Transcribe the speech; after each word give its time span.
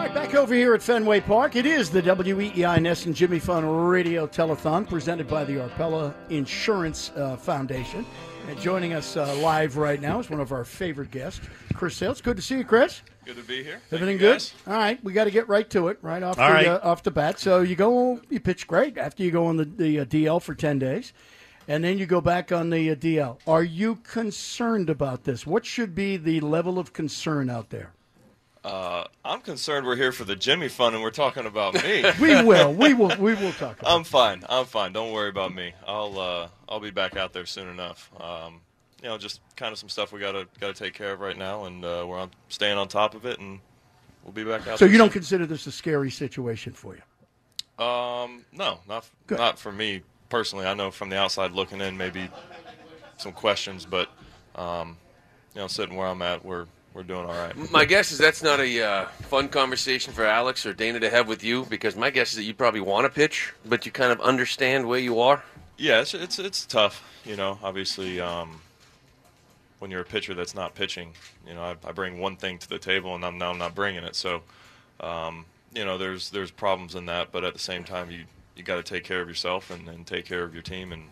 All 0.00 0.06
right, 0.06 0.14
back 0.14 0.34
over 0.34 0.54
here 0.54 0.72
at 0.72 0.80
Fenway 0.80 1.20
Park. 1.20 1.56
It 1.56 1.66
is 1.66 1.90
the 1.90 2.00
WEEI 2.00 2.54
NESN 2.78 3.12
Jimmy 3.12 3.38
Fund 3.38 3.90
Radio 3.90 4.26
Telethon 4.26 4.88
presented 4.88 5.28
by 5.28 5.44
the 5.44 5.60
Arbella 5.60 6.14
Insurance 6.30 7.12
uh, 7.16 7.36
Foundation. 7.36 8.06
And 8.48 8.58
joining 8.58 8.94
us 8.94 9.18
uh, 9.18 9.36
live 9.42 9.76
right 9.76 10.00
now 10.00 10.18
is 10.18 10.30
one 10.30 10.40
of 10.40 10.52
our 10.52 10.64
favorite 10.64 11.10
guests, 11.10 11.46
Chris 11.74 11.94
Sales. 11.98 12.22
Good 12.22 12.36
to 12.36 12.42
see 12.42 12.56
you, 12.56 12.64
Chris. 12.64 13.02
Good 13.26 13.36
to 13.36 13.42
be 13.42 13.62
here. 13.62 13.82
Everything 13.92 14.16
good? 14.16 14.42
All 14.66 14.72
right, 14.72 15.04
we 15.04 15.12
got 15.12 15.24
to 15.24 15.30
get 15.30 15.50
right 15.50 15.68
to 15.68 15.88
it, 15.88 15.98
right 16.00 16.22
off 16.22 16.38
All 16.38 16.48
the 16.48 16.54
right. 16.54 16.66
uh, 16.66 16.80
off 16.82 17.02
the 17.02 17.10
bat. 17.10 17.38
So 17.38 17.60
you 17.60 17.76
go, 17.76 18.22
you 18.30 18.40
pitch 18.40 18.66
great 18.66 18.96
after 18.96 19.22
you 19.22 19.30
go 19.30 19.44
on 19.44 19.58
the, 19.58 19.66
the 19.66 20.00
uh, 20.00 20.04
DL 20.06 20.40
for 20.40 20.54
ten 20.54 20.78
days, 20.78 21.12
and 21.68 21.84
then 21.84 21.98
you 21.98 22.06
go 22.06 22.22
back 22.22 22.50
on 22.52 22.70
the 22.70 22.90
uh, 22.90 22.94
DL. 22.94 23.38
Are 23.46 23.62
you 23.62 23.96
concerned 23.96 24.88
about 24.88 25.24
this? 25.24 25.46
What 25.46 25.66
should 25.66 25.94
be 25.94 26.16
the 26.16 26.40
level 26.40 26.78
of 26.78 26.94
concern 26.94 27.50
out 27.50 27.68
there? 27.68 27.92
Uh, 28.62 29.04
I'm 29.24 29.40
concerned 29.40 29.86
we're 29.86 29.96
here 29.96 30.12
for 30.12 30.24
the 30.24 30.36
Jimmy 30.36 30.68
Fund 30.68 30.94
and 30.94 31.02
we're 31.02 31.10
talking 31.10 31.46
about 31.46 31.74
me. 31.74 32.04
We 32.20 32.42
will, 32.42 32.74
we 32.74 32.92
will, 32.92 33.16
we 33.18 33.34
will 33.34 33.52
talk. 33.52 33.80
About 33.80 33.90
it. 33.90 33.94
I'm 33.94 34.04
fine. 34.04 34.44
I'm 34.48 34.66
fine. 34.66 34.92
Don't 34.92 35.12
worry 35.12 35.30
about 35.30 35.54
me. 35.54 35.72
I'll 35.86 36.18
uh, 36.18 36.48
I'll 36.68 36.80
be 36.80 36.90
back 36.90 37.16
out 37.16 37.32
there 37.32 37.46
soon 37.46 37.68
enough. 37.68 38.10
Um, 38.20 38.60
you 39.02 39.08
know, 39.08 39.16
just 39.16 39.40
kind 39.56 39.72
of 39.72 39.78
some 39.78 39.88
stuff 39.88 40.12
we 40.12 40.20
gotta 40.20 40.46
gotta 40.60 40.74
take 40.74 40.92
care 40.92 41.12
of 41.12 41.20
right 41.20 41.38
now, 41.38 41.64
and 41.64 41.84
uh, 41.84 42.04
we're 42.06 42.18
on, 42.18 42.30
staying 42.48 42.76
on 42.76 42.88
top 42.88 43.14
of 43.14 43.24
it, 43.24 43.38
and 43.38 43.60
we'll 44.24 44.32
be 44.32 44.44
back 44.44 44.66
out. 44.66 44.78
So 44.78 44.84
you 44.84 44.98
don't 44.98 45.12
consider 45.12 45.46
this 45.46 45.66
a 45.66 45.72
scary 45.72 46.10
situation 46.10 46.74
for 46.74 46.94
you? 46.94 47.84
Um, 47.84 48.44
no, 48.52 48.80
not 48.86 49.08
Good. 49.26 49.38
not 49.38 49.58
for 49.58 49.72
me 49.72 50.02
personally. 50.28 50.66
I 50.66 50.74
know 50.74 50.90
from 50.90 51.08
the 51.08 51.16
outside 51.16 51.52
looking 51.52 51.80
in, 51.80 51.96
maybe 51.96 52.28
some 53.16 53.32
questions, 53.32 53.86
but 53.86 54.10
um, 54.54 54.98
you 55.54 55.62
know, 55.62 55.66
sitting 55.66 55.96
where 55.96 56.06
I'm 56.06 56.20
at, 56.20 56.44
we're 56.44 56.66
we're 56.94 57.02
doing 57.04 57.24
all 57.24 57.32
right. 57.32 57.70
My 57.70 57.84
guess 57.84 58.10
is 58.10 58.18
that's 58.18 58.42
not 58.42 58.60
a 58.60 58.82
uh, 58.82 59.06
fun 59.22 59.48
conversation 59.48 60.12
for 60.12 60.24
Alex 60.24 60.66
or 60.66 60.74
Dana 60.74 61.00
to 61.00 61.10
have 61.10 61.28
with 61.28 61.44
you 61.44 61.64
because 61.66 61.94
my 61.96 62.10
guess 62.10 62.30
is 62.30 62.36
that 62.36 62.44
you 62.44 62.54
probably 62.54 62.80
want 62.80 63.04
to 63.04 63.10
pitch, 63.10 63.52
but 63.64 63.86
you 63.86 63.92
kind 63.92 64.10
of 64.10 64.20
understand 64.20 64.86
where 64.86 64.98
you 64.98 65.20
are. 65.20 65.42
Yeah, 65.76 66.00
it's 66.00 66.14
it's 66.14 66.38
it's 66.38 66.66
tough. 66.66 67.02
You 67.24 67.36
know, 67.36 67.58
obviously, 67.62 68.20
um, 68.20 68.60
when 69.78 69.90
you're 69.90 70.00
a 70.00 70.04
pitcher 70.04 70.34
that's 70.34 70.54
not 70.54 70.74
pitching, 70.74 71.12
you 71.46 71.54
know, 71.54 71.62
I, 71.62 71.76
I 71.86 71.92
bring 71.92 72.18
one 72.18 72.36
thing 72.36 72.58
to 72.58 72.68
the 72.68 72.78
table, 72.78 73.14
and 73.14 73.24
I'm 73.24 73.38
now 73.38 73.50
I'm 73.50 73.58
not 73.58 73.74
bringing 73.74 74.04
it. 74.04 74.14
So, 74.16 74.42
um, 75.00 75.46
you 75.72 75.84
know, 75.84 75.96
there's 75.96 76.30
there's 76.30 76.50
problems 76.50 76.96
in 76.96 77.06
that, 77.06 77.32
but 77.32 77.44
at 77.44 77.52
the 77.52 77.60
same 77.60 77.84
time, 77.84 78.10
you 78.10 78.24
you 78.56 78.62
got 78.62 78.76
to 78.76 78.82
take 78.82 79.04
care 79.04 79.20
of 79.22 79.28
yourself 79.28 79.70
and, 79.70 79.88
and 79.88 80.06
take 80.06 80.26
care 80.26 80.42
of 80.42 80.52
your 80.52 80.62
team, 80.62 80.92
and 80.92 81.04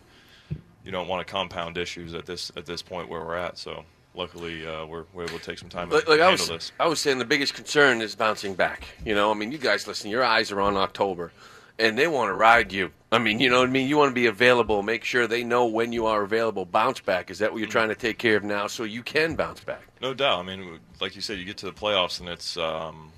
you 0.85 0.91
don't 0.91 1.07
want 1.07 1.25
to 1.25 1.31
compound 1.31 1.77
issues 1.77 2.13
at 2.13 2.25
this 2.25 2.51
at 2.55 2.65
this 2.65 2.81
point 2.81 3.09
where 3.09 3.21
we're 3.21 3.37
at. 3.37 3.57
So, 3.57 3.85
luckily, 4.15 4.65
uh, 4.67 4.85
we're 4.85 5.05
we're 5.13 5.23
able 5.25 5.39
to 5.39 5.45
take 5.45 5.57
some 5.59 5.69
time 5.69 5.89
Like, 5.89 6.05
to 6.05 6.09
like 6.11 6.21
I 6.21 6.29
was, 6.31 6.47
this. 6.47 6.71
I 6.79 6.87
was 6.87 6.99
saying, 6.99 7.17
the 7.19 7.25
biggest 7.25 7.53
concern 7.53 8.01
is 8.01 8.15
bouncing 8.15 8.55
back. 8.55 8.83
You 9.05 9.15
know, 9.15 9.31
I 9.31 9.33
mean, 9.33 9.51
you 9.51 9.57
guys 9.57 9.87
listen. 9.87 10.09
Your 10.09 10.23
eyes 10.23 10.51
are 10.51 10.61
on 10.61 10.77
October, 10.77 11.31
and 11.77 11.97
they 11.97 12.07
want 12.07 12.29
to 12.29 12.33
ride 12.33 12.71
you. 12.71 12.91
I 13.11 13.17
mean, 13.17 13.39
you 13.39 13.49
know 13.49 13.61
what 13.61 13.69
I 13.69 13.71
mean. 13.71 13.87
You 13.89 13.97
want 13.97 14.11
to 14.11 14.15
be 14.15 14.27
available. 14.27 14.83
Make 14.83 15.03
sure 15.03 15.25
they 15.25 15.43
know 15.43 15.65
when 15.65 15.91
you 15.91 16.05
are 16.05 16.21
available. 16.21 16.65
Bounce 16.65 16.99
back. 16.99 17.31
Is 17.31 17.39
that 17.39 17.51
what 17.51 17.57
you're 17.59 17.67
trying 17.67 17.89
to 17.89 17.95
take 17.95 18.19
care 18.19 18.37
of 18.37 18.43
now, 18.43 18.67
so 18.67 18.83
you 18.83 19.01
can 19.01 19.35
bounce 19.35 19.63
back? 19.63 19.81
No 20.01 20.13
doubt. 20.13 20.39
I 20.39 20.43
mean, 20.43 20.79
like 21.01 21.15
you 21.15 21.21
said, 21.21 21.39
you 21.39 21.45
get 21.45 21.57
to 21.57 21.65
the 21.65 21.71
playoffs 21.73 22.19
and 22.19 22.29
it's, 22.29 22.55
um, 22.55 23.11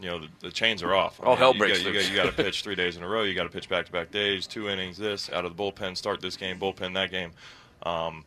you 0.00 0.08
know, 0.08 0.18
the, 0.18 0.28
the 0.40 0.50
chains 0.50 0.82
are 0.82 0.92
off. 0.92 1.20
I 1.20 1.24
All 1.26 1.30
mean, 1.30 1.38
hell 1.38 1.52
you 1.52 1.58
breaks 1.60 1.78
got, 1.78 1.86
you, 1.86 1.92
loose. 1.92 2.08
got, 2.08 2.10
you 2.16 2.22
got 2.24 2.36
to 2.36 2.42
pitch 2.44 2.62
three 2.64 2.74
days 2.74 2.96
in 2.96 3.04
a 3.04 3.08
row. 3.08 3.22
You 3.22 3.34
got 3.34 3.44
to 3.44 3.48
pitch 3.48 3.68
back 3.68 3.86
to 3.86 3.92
back 3.92 4.10
days, 4.10 4.48
two 4.48 4.68
innings, 4.68 4.98
this 4.98 5.30
out 5.30 5.44
of 5.44 5.56
the 5.56 5.62
bullpen, 5.62 5.96
start 5.96 6.20
this 6.20 6.36
game, 6.36 6.58
bullpen 6.58 6.94
that 6.94 7.12
game. 7.12 7.30
Um, 7.84 8.24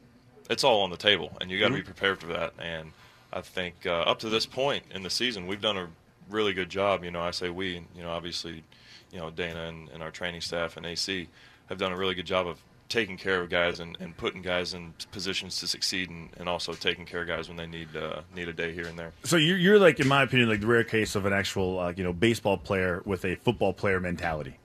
it's 0.50 0.64
all 0.64 0.82
on 0.82 0.90
the 0.90 0.98
table, 0.98 1.32
and 1.42 1.50
you 1.50 1.60
got 1.60 1.68
to 1.68 1.74
Mm-hmm. 1.74 1.82
be 1.82 1.86
prepared 1.86 2.20
for 2.20 2.28
that. 2.28 2.54
And 2.60 2.92
I 3.34 3.42
think 3.42 3.86
uh, 3.86 3.92
up 4.02 4.20
to 4.20 4.30
this 4.30 4.46
point 4.46 4.84
in 4.92 5.04
the 5.04 5.10
season, 5.10 5.48
we've 5.48 5.62
done 5.62 5.78
a 5.78 5.88
really 6.30 6.54
good 6.54 6.70
job. 6.70 7.04
You 7.04 7.12
know, 7.12 7.22
I 7.22 7.32
say 7.32 7.50
we, 7.50 7.82
you 7.96 8.04
know, 8.04 8.12
obviously, 8.12 8.64
you 9.12 9.20
know, 9.20 9.30
Dana 9.30 9.64
and, 9.68 9.90
and 9.90 10.02
our 10.04 10.12
training 10.12 10.42
staff 10.42 10.78
and 10.78 10.86
AC 10.86 11.28
have 11.70 11.78
done 11.78 11.92
a 11.92 11.98
really 11.98 12.16
good 12.16 12.26
job 12.26 12.48
of 12.48 12.60
taking 12.88 13.18
care 13.18 13.42
of 13.42 13.50
guys 13.50 13.80
and, 13.80 13.98
and 14.00 14.16
putting 14.16 14.44
guys 14.44 14.76
in 14.76 14.94
positions 15.12 15.60
to 15.60 15.66
succeed 15.68 16.08
and, 16.12 16.30
and 16.38 16.48
also 16.48 16.72
taking 16.74 17.04
care 17.04 17.22
of 17.24 17.28
guys 17.28 17.48
when 17.48 17.58
they 17.58 17.66
need 17.66 17.88
uh, 17.96 18.22
need 18.36 18.48
a 18.48 18.54
day 18.54 18.72
here 18.74 18.86
and 18.86 18.98
there. 18.98 19.12
So 19.24 19.38
you're, 19.38 19.58
you're 19.58 19.80
like, 19.80 20.00
in 20.00 20.08
my 20.08 20.22
opinion, 20.22 20.50
like 20.50 20.62
the 20.62 20.68
rare 20.68 20.84
case 20.84 21.16
of 21.16 21.26
an 21.26 21.34
actual, 21.34 21.80
uh, 21.80 21.94
you 21.98 22.04
know, 22.04 22.14
baseball 22.14 22.58
player 22.58 23.02
with 23.04 23.26
a 23.26 23.36
football 23.38 23.74
player 23.74 24.00
mentality, 24.00 24.56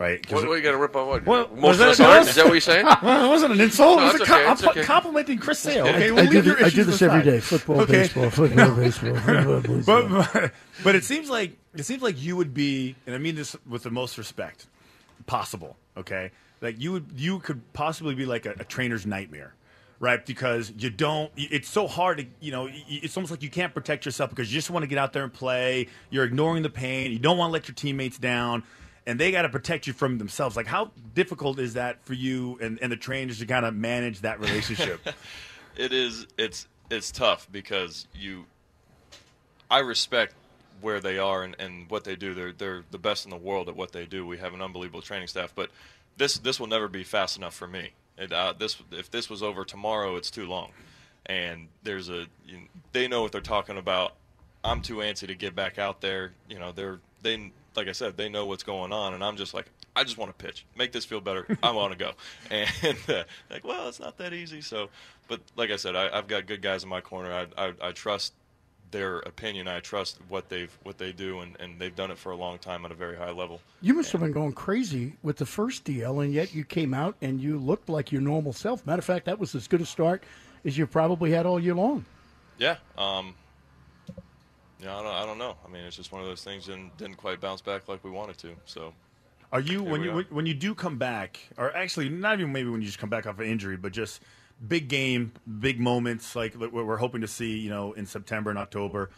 right? 0.00 0.26
'Cause 0.26 0.40
What, 0.42 0.48
what 0.48 0.54
you 0.56 0.62
got 0.62 0.72
to 0.72 0.78
rip 0.78 0.96
on? 0.96 1.06
What? 1.06 1.24
What- 1.26 1.52
Most 1.54 1.62
was 1.62 1.80
of 1.80 1.86
us 1.88 1.98
that- 1.98 2.10
aren't. 2.10 2.28
Is 2.28 2.34
that 2.34 2.44
what 2.46 2.52
you're 2.54 2.60
saying? 2.60 2.86
Well, 3.02 3.24
it 3.26 3.28
wasn't 3.28 3.52
an 3.52 3.60
insult. 3.60 3.98
No, 4.00 4.08
it 4.08 4.12
was 4.12 4.20
a 4.20 4.24
okay, 4.24 4.44
com- 4.44 4.56
I'm 4.64 4.68
okay. 4.70 4.82
complimenting 4.82 5.38
Chris 5.38 5.58
Sale. 5.60 5.86
Okay, 5.86 6.08
I, 6.08 6.10
We'll 6.10 6.18
I 6.20 6.26
do, 6.26 6.30
leave 6.32 6.44
the, 6.44 6.50
your 6.50 6.64
I 6.66 6.70
do 6.70 6.84
this 6.84 6.94
aside. 6.96 7.10
every 7.18 7.30
day. 7.30 7.40
Football, 7.40 7.80
Okay. 7.82 7.92
baseball, 7.92 8.30
football, 8.30 8.70
baseball, 8.74 9.14
football, 9.14 9.60
baseball. 9.60 10.02
But, 10.08 10.32
but 10.32 10.52
but 10.82 10.94
it 10.96 11.04
seems 11.04 11.30
like 11.30 11.52
it 11.76 11.84
seems 11.84 12.02
like 12.02 12.20
you 12.20 12.34
would 12.36 12.52
be, 12.52 12.96
and 13.06 13.14
I 13.14 13.18
mean 13.18 13.36
this 13.36 13.54
with 13.68 13.82
the 13.84 13.90
most 13.90 14.18
respect 14.18 14.66
possible. 15.26 15.76
Okay, 15.96 16.30
like 16.60 16.80
you 16.80 16.92
would 16.92 17.06
you 17.16 17.38
could 17.40 17.60
possibly 17.72 18.14
be 18.14 18.24
like 18.26 18.46
a, 18.46 18.52
a 18.58 18.64
trainer's 18.64 19.04
nightmare, 19.06 19.54
right? 19.98 20.24
Because 20.24 20.72
you 20.78 20.88
don't. 20.90 21.30
It's 21.36 21.68
so 21.68 21.86
hard 21.86 22.18
to 22.18 22.26
you 22.40 22.52
know. 22.52 22.68
It's 22.88 23.16
almost 23.16 23.30
like 23.30 23.42
you 23.42 23.50
can't 23.50 23.74
protect 23.74 24.04
yourself 24.06 24.30
because 24.30 24.52
you 24.52 24.58
just 24.58 24.70
want 24.70 24.82
to 24.82 24.86
get 24.86 24.98
out 24.98 25.12
there 25.12 25.24
and 25.24 25.32
play. 25.32 25.88
You're 26.10 26.24
ignoring 26.24 26.62
the 26.62 26.70
pain. 26.70 27.12
You 27.12 27.18
don't 27.18 27.36
want 27.38 27.50
to 27.50 27.52
let 27.52 27.68
your 27.68 27.74
teammates 27.74 28.18
down. 28.18 28.62
And 29.06 29.18
they 29.18 29.32
got 29.32 29.42
to 29.42 29.48
protect 29.48 29.86
you 29.86 29.92
from 29.92 30.18
themselves. 30.18 30.56
Like, 30.56 30.66
how 30.66 30.90
difficult 31.14 31.58
is 31.58 31.74
that 31.74 32.04
for 32.04 32.14
you 32.14 32.58
and, 32.60 32.78
and 32.82 32.92
the 32.92 32.96
trainers 32.96 33.38
to 33.38 33.46
kind 33.46 33.64
of 33.64 33.74
manage 33.74 34.20
that 34.20 34.40
relationship? 34.40 35.00
It 35.76 35.92
is. 35.92 36.26
It's 36.36 36.66
it's 36.90 37.10
tough 37.10 37.48
because 37.50 38.06
you. 38.12 38.44
I 39.70 39.78
respect 39.78 40.34
where 40.80 41.00
they 41.00 41.18
are 41.18 41.42
and, 41.42 41.54
and 41.58 41.88
what 41.90 42.04
they 42.04 42.16
do. 42.16 42.34
They're 42.34 42.52
they're 42.52 42.84
the 42.90 42.98
best 42.98 43.24
in 43.24 43.30
the 43.30 43.36
world 43.36 43.68
at 43.68 43.76
what 43.76 43.92
they 43.92 44.06
do. 44.06 44.26
We 44.26 44.38
have 44.38 44.52
an 44.52 44.62
unbelievable 44.62 45.02
training 45.02 45.28
staff, 45.28 45.52
but 45.54 45.70
this 46.16 46.38
this 46.38 46.58
will 46.58 46.66
never 46.66 46.88
be 46.88 47.04
fast 47.04 47.36
enough 47.36 47.54
for 47.54 47.66
me. 47.66 47.92
It, 48.18 48.32
uh, 48.32 48.54
this 48.58 48.82
if 48.90 49.10
this 49.10 49.30
was 49.30 49.42
over 49.42 49.64
tomorrow, 49.64 50.16
it's 50.16 50.30
too 50.30 50.46
long. 50.46 50.70
And 51.26 51.68
there's 51.82 52.08
a 52.08 52.26
you, 52.46 52.58
they 52.92 53.08
know 53.08 53.22
what 53.22 53.32
they're 53.32 53.40
talking 53.40 53.78
about. 53.78 54.14
I'm 54.62 54.82
too 54.82 54.96
antsy 54.96 55.26
to 55.28 55.34
get 55.34 55.54
back 55.54 55.78
out 55.78 56.00
there. 56.00 56.32
You 56.48 56.58
know, 56.58 56.72
they're 56.72 56.98
they 57.22 57.52
like 57.76 57.88
I 57.88 57.92
said, 57.92 58.16
they 58.16 58.28
know 58.28 58.46
what's 58.46 58.62
going 58.62 58.92
on, 58.92 59.14
and 59.14 59.22
I'm 59.22 59.36
just 59.36 59.54
like, 59.54 59.66
I 59.94 60.04
just 60.04 60.18
want 60.18 60.36
to 60.36 60.44
pitch, 60.44 60.64
make 60.76 60.92
this 60.92 61.04
feel 61.04 61.20
better. 61.20 61.46
I 61.62 61.70
want 61.72 61.92
to 61.92 61.98
go, 61.98 62.12
and 62.50 62.98
uh, 63.08 63.24
like, 63.50 63.64
well, 63.64 63.88
it's 63.88 64.00
not 64.00 64.18
that 64.18 64.32
easy. 64.32 64.60
So, 64.60 64.88
but 65.28 65.40
like 65.56 65.70
I 65.70 65.76
said, 65.76 65.96
I, 65.96 66.16
I've 66.16 66.26
got 66.26 66.46
good 66.46 66.62
guys 66.62 66.82
in 66.82 66.88
my 66.88 67.00
corner. 67.00 67.32
I, 67.32 67.66
I, 67.66 67.72
I 67.82 67.92
trust 67.92 68.34
their 68.90 69.18
opinion. 69.20 69.68
I 69.68 69.80
trust 69.80 70.18
what 70.28 70.48
they've 70.48 70.76
what 70.82 70.98
they 70.98 71.12
do, 71.12 71.40
and, 71.40 71.56
and 71.60 71.78
they've 71.78 71.94
done 71.94 72.10
it 72.10 72.18
for 72.18 72.32
a 72.32 72.36
long 72.36 72.58
time 72.58 72.84
at 72.84 72.90
a 72.90 72.94
very 72.94 73.16
high 73.16 73.30
level. 73.30 73.60
You 73.80 73.94
must 73.94 74.12
have 74.12 74.20
been 74.20 74.32
going 74.32 74.52
crazy 74.52 75.14
with 75.22 75.36
the 75.36 75.46
first 75.46 75.84
deal, 75.84 76.20
and 76.20 76.32
yet 76.32 76.54
you 76.54 76.64
came 76.64 76.94
out 76.94 77.16
and 77.22 77.40
you 77.40 77.58
looked 77.58 77.88
like 77.88 78.12
your 78.12 78.20
normal 78.20 78.52
self. 78.52 78.84
Matter 78.86 78.98
of 79.00 79.04
fact, 79.04 79.26
that 79.26 79.38
was 79.38 79.54
as 79.54 79.68
good 79.68 79.80
a 79.80 79.86
start 79.86 80.24
as 80.64 80.76
you 80.76 80.86
probably 80.86 81.30
had 81.30 81.46
all 81.46 81.60
year 81.60 81.74
long. 81.74 82.04
Yeah. 82.58 82.76
Um, 82.98 83.34
yeah, 84.82 84.96
I 84.98 85.02
don't, 85.02 85.14
I 85.14 85.26
don't 85.26 85.38
know. 85.38 85.56
I 85.64 85.68
mean, 85.70 85.84
it's 85.84 85.96
just 85.96 86.12
one 86.12 86.22
of 86.22 86.28
those 86.28 86.42
things 86.44 86.68
and 86.68 86.96
didn't 86.96 87.16
quite 87.16 87.40
bounce 87.40 87.60
back 87.62 87.88
like 87.88 88.02
we 88.04 88.10
wanted 88.10 88.38
to. 88.38 88.56
So, 88.64 88.94
Are 89.52 89.60
you 89.60 89.82
when 89.82 90.02
you 90.02 90.10
are. 90.12 90.22
when, 90.30 90.46
you 90.46 90.54
do 90.54 90.74
come 90.74 90.98
back, 90.98 91.40
or 91.56 91.74
actually 91.76 92.08
not 92.08 92.40
even 92.40 92.52
maybe 92.52 92.68
when 92.70 92.80
you 92.80 92.86
just 92.86 92.98
come 92.98 93.10
back 93.10 93.26
off 93.26 93.38
an 93.38 93.46
injury, 93.46 93.76
but 93.76 93.92
just 93.92 94.22
big 94.66 94.88
game, 94.88 95.32
big 95.60 95.80
moments 95.80 96.36
like 96.36 96.54
what 96.54 96.72
we're 96.72 96.96
hoping 96.98 97.22
to 97.22 97.28
see, 97.28 97.58
you 97.58 97.70
know, 97.70 97.92
in 97.92 98.06
September 98.06 98.50
and 98.50 98.58
October. 98.58 99.10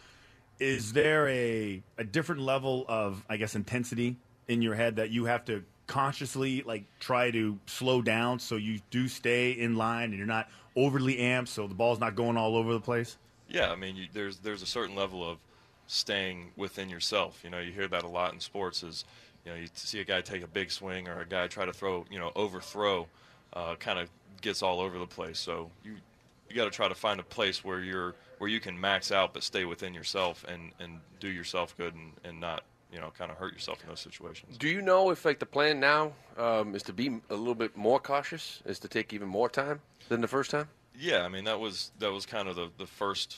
is 0.59 0.93
there 0.93 1.27
a 1.29 1.81
a 1.97 2.03
different 2.03 2.41
level 2.41 2.85
of 2.87 3.23
I 3.29 3.37
guess 3.37 3.55
intensity 3.55 4.17
in 4.47 4.61
your 4.61 4.75
head 4.75 4.97
that 4.97 5.09
you 5.09 5.25
have 5.25 5.45
to 5.45 5.63
consciously 5.87 6.61
like 6.63 6.83
try 6.99 7.31
to 7.31 7.59
slow 7.65 8.01
down 8.01 8.39
so 8.39 8.55
you 8.55 8.79
do 8.91 9.07
stay 9.07 9.51
in 9.51 9.75
line 9.75 10.05
and 10.05 10.17
you're 10.17 10.27
not 10.27 10.49
overly 10.75 11.17
amped 11.17 11.49
so 11.49 11.67
the 11.67 11.75
ball's 11.75 11.99
not 11.99 12.15
going 12.15 12.37
all 12.37 12.55
over 12.55 12.73
the 12.73 12.79
place? 12.79 13.17
Yeah, 13.49 13.71
I 13.71 13.75
mean, 13.75 13.95
you, 13.95 14.07
there's 14.13 14.37
there's 14.37 14.61
a 14.61 14.65
certain 14.67 14.95
level 14.95 15.27
of 15.29 15.37
staying 15.87 16.51
within 16.55 16.89
yourself. 16.89 17.41
You 17.43 17.49
know, 17.49 17.59
you 17.59 17.71
hear 17.71 17.87
that 17.87 18.03
a 18.03 18.07
lot 18.07 18.33
in 18.33 18.39
sports. 18.39 18.83
Is 18.83 19.05
you 19.45 19.51
know, 19.51 19.57
you 19.57 19.67
see 19.73 19.99
a 19.99 20.05
guy 20.05 20.21
take 20.21 20.43
a 20.43 20.47
big 20.47 20.71
swing 20.71 21.07
or 21.07 21.21
a 21.21 21.25
guy 21.25 21.47
try 21.47 21.65
to 21.65 21.73
throw, 21.73 22.05
you 22.09 22.19
know, 22.19 22.31
overthrow, 22.35 23.07
uh, 23.53 23.75
kind 23.75 23.99
of 23.99 24.09
gets 24.41 24.61
all 24.61 24.79
over 24.79 24.97
the 24.97 25.07
place. 25.07 25.39
So 25.39 25.69
you 25.83 25.95
you 26.49 26.55
got 26.55 26.65
to 26.65 26.71
try 26.71 26.87
to 26.87 26.95
find 26.95 27.19
a 27.19 27.23
place 27.23 27.63
where 27.63 27.81
you're 27.81 28.15
where 28.37 28.49
you 28.49 28.59
can 28.59 28.79
max 28.79 29.11
out 29.11 29.33
but 29.33 29.43
stay 29.43 29.65
within 29.65 29.93
yourself 29.93 30.45
and 30.47 30.71
and 30.79 30.99
do 31.19 31.29
yourself 31.29 31.75
good 31.77 31.93
and, 31.93 32.11
and 32.23 32.39
not 32.39 32.63
you 32.91 32.99
know 32.99 33.11
kind 33.17 33.31
of 33.31 33.37
hurt 33.37 33.53
yourself 33.53 33.81
in 33.81 33.89
those 33.89 33.99
situations. 33.99 34.57
Do 34.57 34.67
you 34.67 34.81
know 34.81 35.09
if 35.09 35.25
like 35.25 35.39
the 35.39 35.45
plan 35.45 35.79
now 35.79 36.13
um, 36.37 36.75
is 36.75 36.83
to 36.83 36.93
be 36.93 37.19
a 37.29 37.35
little 37.35 37.55
bit 37.55 37.75
more 37.75 37.99
cautious, 37.99 38.61
is 38.65 38.79
to 38.79 38.87
take 38.87 39.13
even 39.13 39.27
more 39.27 39.49
time 39.49 39.81
than 40.09 40.21
the 40.21 40.27
first 40.27 40.51
time? 40.51 40.69
Yeah, 40.97 41.23
I 41.23 41.27
mean 41.27 41.45
that 41.45 41.59
was 41.59 41.91
that 41.99 42.11
was 42.11 42.25
kind 42.25 42.47
of 42.47 42.55
the 42.55 42.69
the 42.77 42.85
first 42.85 43.37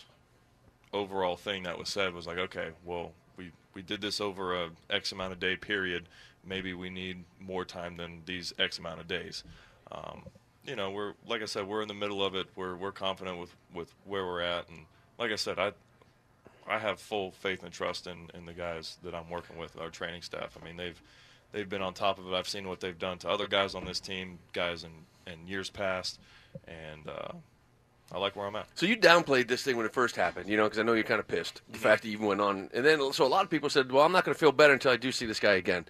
overall 0.94 1.36
thing 1.36 1.64
that 1.64 1.78
was 1.78 1.90
said 1.90 2.14
was 2.14 2.28
like, 2.28 2.38
okay, 2.38 2.70
well 2.84 3.12
we 3.38 3.52
we 3.74 3.82
did 3.82 4.02
this 4.02 4.22
over 4.22 4.56
a 4.56 4.70
X 4.90 5.12
amount 5.12 5.34
of 5.34 5.40
day 5.40 5.56
period. 5.56 6.08
Maybe 6.46 6.74
we 6.74 6.90
need 6.90 7.24
more 7.40 7.66
time 7.66 7.98
than 7.98 8.22
these 8.26 8.54
X 8.60 8.78
amount 8.78 9.02
of 9.02 9.08
days. 9.08 9.44
Um, 9.92 10.24
you 10.66 10.76
know, 10.76 10.92
we're 10.92 11.14
like 11.28 11.42
I 11.42 11.46
said, 11.46 11.68
we're 11.68 11.82
in 11.82 11.88
the 11.88 11.94
middle 11.94 12.24
of 12.24 12.36
it. 12.36 12.48
We're 12.56 12.76
we're 12.76 12.92
confident 12.92 13.40
with 13.40 13.56
with 13.74 13.94
where 14.06 14.26
we're 14.26 14.42
at, 14.42 14.70
and 14.70 14.86
like 15.18 15.32
I 15.32 15.36
said, 15.36 15.60
I 15.60 15.74
I 16.68 16.80
have 16.80 17.00
full 17.00 17.32
faith 17.32 17.64
and 17.64 17.72
trust 17.72 18.08
in, 18.08 18.30
in 18.34 18.46
the 18.46 18.54
guys 18.54 18.98
that 19.04 19.14
I'm 19.14 19.30
working 19.30 19.58
with, 19.58 19.80
our 19.80 19.90
training 19.90 20.24
staff. 20.24 20.58
I 20.60 20.66
mean, 20.66 20.78
they've 20.78 21.00
they've 21.52 21.70
been 21.70 21.82
on 21.82 21.94
top 21.94 22.18
of 22.18 22.28
it. 22.28 22.34
I've 22.34 22.50
seen 22.50 22.68
what 22.68 22.80
they've 22.80 22.98
done 22.98 23.18
to 23.20 23.30
other 23.30 23.48
guys 23.48 23.76
on 23.76 23.86
this 23.86 24.00
team, 24.00 24.40
guys 24.54 24.84
in, 24.84 24.92
in 25.32 25.48
years 25.48 25.70
past, 25.70 26.20
and 26.68 27.08
uh, 27.08 27.34
I 28.12 28.20
like 28.20 28.36
where 28.36 28.46
I'm 28.46 28.56
at. 28.56 28.68
So 28.76 28.86
you 28.86 28.98
downplayed 28.98 29.48
this 29.48 29.64
thing 29.64 29.78
when 29.78 29.86
it 29.86 29.94
first 29.94 30.16
happened, 30.16 30.48
you 30.48 30.58
know, 30.58 30.64
because 30.64 30.80
I 30.80 30.84
know 30.84 30.94
you're 30.94 31.04
kind 31.04 31.20
of 31.20 31.28
pissed 31.28 31.62
the 31.72 31.80
fact 31.80 32.04
that 32.04 32.08
you 32.10 32.14
even 32.14 32.28
went 32.28 32.42
on, 32.42 32.70
and 32.74 32.86
then 32.86 33.12
so 33.14 33.26
a 33.26 33.28
lot 33.28 33.44
of 33.44 33.50
people 33.50 33.70
said, 33.70 33.92
"Well, 33.92 34.06
I'm 34.06 34.12
not 34.12 34.24
going 34.26 34.34
to 34.34 34.40
feel 34.40 34.52
better 34.52 34.74
until 34.74 34.92
I 34.92 34.98
do 34.98 35.12
see 35.12 35.26
this 35.26 35.40
guy 35.40 35.54
again." 35.54 35.86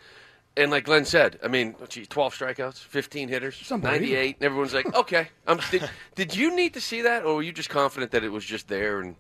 And 0.58 0.72
like 0.72 0.86
Glenn 0.86 1.04
said, 1.04 1.38
I 1.44 1.50
mean, 1.50 1.76
gee, 1.90 2.06
12 2.06 2.34
strikeouts, 2.34 2.78
15 2.78 3.28
hitters, 3.28 3.70
98, 3.70 4.38
and 4.38 4.46
everyone's 4.46 4.74
like, 4.74 4.94
"Okay." 4.96 5.28
Um, 5.48 5.60
did, 5.70 5.90
did 6.16 6.36
you 6.36 6.56
need 6.56 6.74
to 6.76 6.82
see 6.82 7.02
that, 7.02 7.26
or 7.26 7.36
were 7.36 7.44
you 7.44 7.52
just 7.52 7.70
confident 7.70 8.12
that 8.12 8.24
it 8.24 8.30
was 8.30 8.46
just 8.46 8.70
there? 8.70 9.02
And 9.02 9.18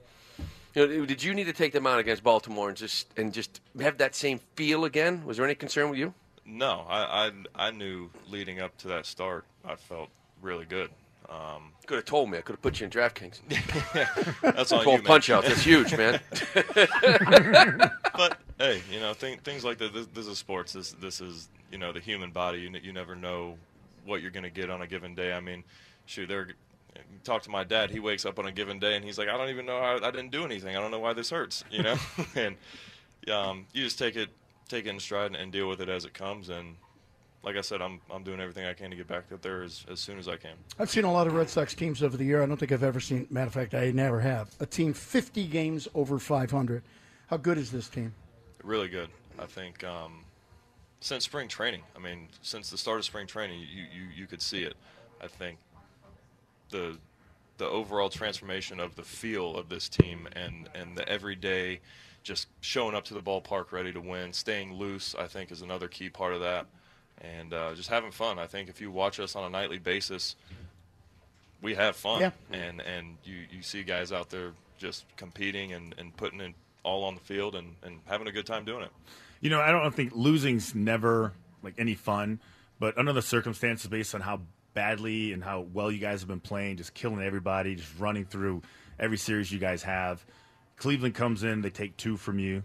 you 0.74 0.88
know, 0.88 1.06
did 1.06 1.22
you 1.22 1.34
need 1.34 1.46
to 1.46 1.54
take 1.54 1.74
them 1.74 1.86
out 1.86 2.00
against 2.00 2.24
Baltimore 2.24 2.70
and 2.70 2.78
just 2.78 3.08
and 3.18 3.34
just 3.34 3.60
have 3.82 3.98
that 3.98 4.16
same 4.16 4.40
feel 4.56 4.86
again? 4.86 5.26
Was 5.26 5.38
there 5.38 5.46
any 5.46 5.56
concern 5.56 5.90
with 5.90 6.00
you? 6.00 6.14
No, 6.46 6.86
I 6.88 7.28
I, 7.28 7.68
I 7.68 7.72
knew 7.72 8.10
leading 8.30 8.62
up 8.62 8.78
to 8.80 8.88
that 8.88 9.06
start, 9.06 9.46
I 9.66 9.76
felt 9.76 10.10
really 10.42 10.66
good. 10.66 10.90
Um, 11.30 11.72
Could 11.86 11.96
have 11.96 12.06
told 12.06 12.30
me. 12.30 12.38
I 12.38 12.42
could 12.42 12.54
have 12.54 12.62
put 12.62 12.80
you 12.80 12.86
in 12.86 12.92
DraftKings. 12.92 13.40
that's 14.42 14.72
on 14.72 14.80
you, 14.80 14.84
Twelve 14.84 15.00
man. 15.00 15.06
punch 15.06 15.30
outs. 15.30 15.48
That's 15.48 15.62
huge, 15.62 15.96
man. 15.96 16.20
but 18.16 18.38
hey, 18.60 18.82
you 18.92 19.00
know, 19.00 19.14
th- 19.14 19.40
things 19.40 19.64
like 19.64 19.78
that. 19.80 19.94
This, 19.94 20.08
this 20.08 20.28
is 20.28 20.38
sports. 20.38 20.74
This 20.74 20.92
this 20.94 21.22
is 21.22 21.50
you 21.72 21.78
know 21.78 21.92
the 21.92 22.00
human 22.00 22.32
body. 22.32 22.60
You, 22.60 22.68
n- 22.70 22.82
you 22.84 22.94
never 22.94 23.16
know 23.16 23.58
what 24.06 24.22
you're 24.22 24.32
going 24.32 24.44
to 24.44 24.50
get 24.50 24.70
on 24.70 24.82
a 24.82 24.88
given 24.88 25.16
day. 25.16 25.34
I 25.34 25.40
mean, 25.40 25.64
shoot, 26.06 26.28
there. 26.28 26.50
Talk 27.24 27.42
to 27.44 27.50
my 27.50 27.64
dad. 27.64 27.90
He 27.90 28.00
wakes 28.00 28.26
up 28.26 28.40
on 28.40 28.46
a 28.46 28.52
given 28.52 28.80
day 28.80 28.96
and 28.96 29.04
he's 29.04 29.18
like, 29.18 29.28
I 29.28 29.36
don't 29.36 29.50
even 29.50 29.66
know. 29.66 29.78
I, 29.78 29.96
I 29.96 30.12
didn't 30.12 30.32
do 30.32 30.46
anything. 30.46 30.78
I 30.78 30.80
don't 30.80 30.92
know 30.92 31.00
why 31.00 31.12
this 31.14 31.30
hurts. 31.30 31.66
You 31.70 31.84
know, 31.84 31.98
and 32.36 32.56
um, 33.30 33.66
you 33.74 33.84
just 33.84 34.00
take 34.00 34.16
it 34.16 34.30
take 34.70 34.86
it 34.86 34.90
in 34.90 35.00
stride 35.00 35.28
and, 35.28 35.36
and 35.36 35.52
deal 35.52 35.68
with 35.68 35.82
it 35.82 35.90
as 35.90 36.06
it 36.06 36.14
comes. 36.14 36.50
And 36.50 36.76
like 37.46 37.56
I 37.56 37.62
said, 37.62 37.82
I'm 37.82 38.02
I'm 38.12 38.24
doing 38.24 38.42
everything 38.42 38.66
I 38.66 38.74
can 38.74 38.90
to 38.90 38.96
get 38.96 39.08
back 39.08 39.32
up 39.32 39.42
there 39.42 39.62
as, 39.62 39.86
as 39.90 40.00
soon 40.00 40.18
as 40.18 40.28
I 40.28 40.36
can. 40.36 40.56
I've 40.80 40.90
seen 40.90 41.06
a 41.06 41.12
lot 41.12 41.28
of 41.28 41.34
Red 41.34 41.48
Sox 41.48 41.76
teams 41.76 42.02
over 42.02 42.18
the 42.18 42.26
year. 42.26 42.42
I 42.42 42.46
don't 42.48 42.58
think 42.58 42.72
I've 42.72 42.84
ever 42.84 43.00
seen. 43.00 43.28
Matter 43.30 43.48
of 43.48 43.54
fact, 43.54 43.76
I 43.76 43.92
never 43.92 44.20
have 44.20 44.54
a 44.60 44.66
team 44.66 44.94
50 44.94 45.46
games 45.48 45.88
over 45.94 46.18
500. 46.18 46.84
How 47.28 47.38
good 47.38 47.58
is 47.58 47.72
this 47.72 47.88
team? 47.88 48.14
Really 48.64 48.88
good. 48.88 49.10
I 49.38 49.46
think 49.46 49.84
um, 49.84 50.26
since 51.00 51.24
spring 51.24 51.48
training. 51.48 51.84
I 51.96 52.00
mean, 52.00 52.28
since 52.42 52.72
the 52.72 52.78
start 52.78 52.98
of 52.98 53.06
spring 53.06 53.28
training, 53.28 53.60
you, 53.60 53.84
you, 53.84 54.08
you 54.16 54.28
could 54.28 54.42
see 54.42 54.64
it. 54.64 54.76
I 55.22 55.28
think 55.28 55.60
the 56.72 56.98
the 57.58 57.66
overall 57.66 58.10
transformation 58.10 58.82
of 58.82 58.96
the 58.96 59.04
feel 59.04 59.56
of 59.56 59.70
this 59.70 59.88
team 59.88 60.28
and, 60.34 60.68
and 60.76 60.98
the 60.98 61.08
everyday 61.08 61.80
just 62.22 62.48
showing 62.60 62.96
up 62.96 63.06
to 63.06 63.14
the 63.14 63.22
ballpark 63.22 63.72
ready 63.72 63.94
to 63.94 64.02
win, 64.02 64.34
staying 64.34 64.74
loose, 64.74 65.16
I 65.18 65.28
think 65.28 65.52
is 65.52 65.62
another 65.62 65.88
key 65.88 66.10
part 66.10 66.34
of 66.34 66.42
that. 66.42 66.66
And 67.22 67.54
uh, 67.54 67.74
just 67.76 67.90
having 67.90 68.12
fun. 68.12 68.40
I 68.40 68.48
think 68.48 68.70
if 68.70 68.82
you 68.82 68.92
watch 68.92 69.20
us 69.20 69.36
on 69.36 69.44
a 69.46 69.50
nightly 69.50 69.80
basis, 69.80 70.36
we 71.62 71.76
have 71.76 71.96
fun. 71.96 72.22
Yeah. 72.22 72.32
And 72.52 72.82
and 72.82 73.18
you, 73.24 73.38
you 73.52 73.62
see 73.62 73.84
guys 73.84 74.12
out 74.12 74.30
there 74.30 74.52
just 74.78 75.06
competing 75.18 75.74
and, 75.74 75.96
and 75.98 76.16
putting 76.16 76.42
it 76.42 76.54
all 76.84 77.04
on 77.04 77.16
the 77.16 77.22
field 77.22 77.56
and, 77.56 77.76
and 77.84 78.00
having 78.06 78.28
a 78.28 78.32
good 78.32 78.46
time 78.46 78.66
doing 78.66 78.84
it. 78.84 78.92
You 79.42 79.50
know, 79.50 79.60
I 79.60 79.72
don't 79.72 79.94
think 79.94 80.12
losing's 80.14 80.76
never 80.76 81.34
like 81.64 81.76
any 81.78 81.96
fun, 81.96 82.40
but 82.80 82.98
under 82.98 83.14
the 83.14 83.22
circumstances, 83.22 83.88
based 83.88 84.14
on 84.14 84.22
how 84.22 84.42
badly 84.74 85.34
and 85.34 85.44
how 85.44 85.62
well 85.62 85.92
you 85.92 86.00
guys 86.00 86.22
have 86.22 86.28
been 86.28 86.40
playing, 86.40 86.78
just 86.78 86.94
killing 86.94 87.22
everybody, 87.22 87.76
just 87.76 87.98
running 87.98 88.26
through 88.26 88.62
every 89.00 89.18
series 89.18 89.52
you 89.52 89.60
guys 89.60 89.82
have. 89.84 90.24
Cleveland 90.78 91.16
comes 91.16 91.44
in, 91.44 91.62
they 91.62 91.70
take 91.70 91.98
two 91.98 92.18
from 92.18 92.38
you. 92.38 92.64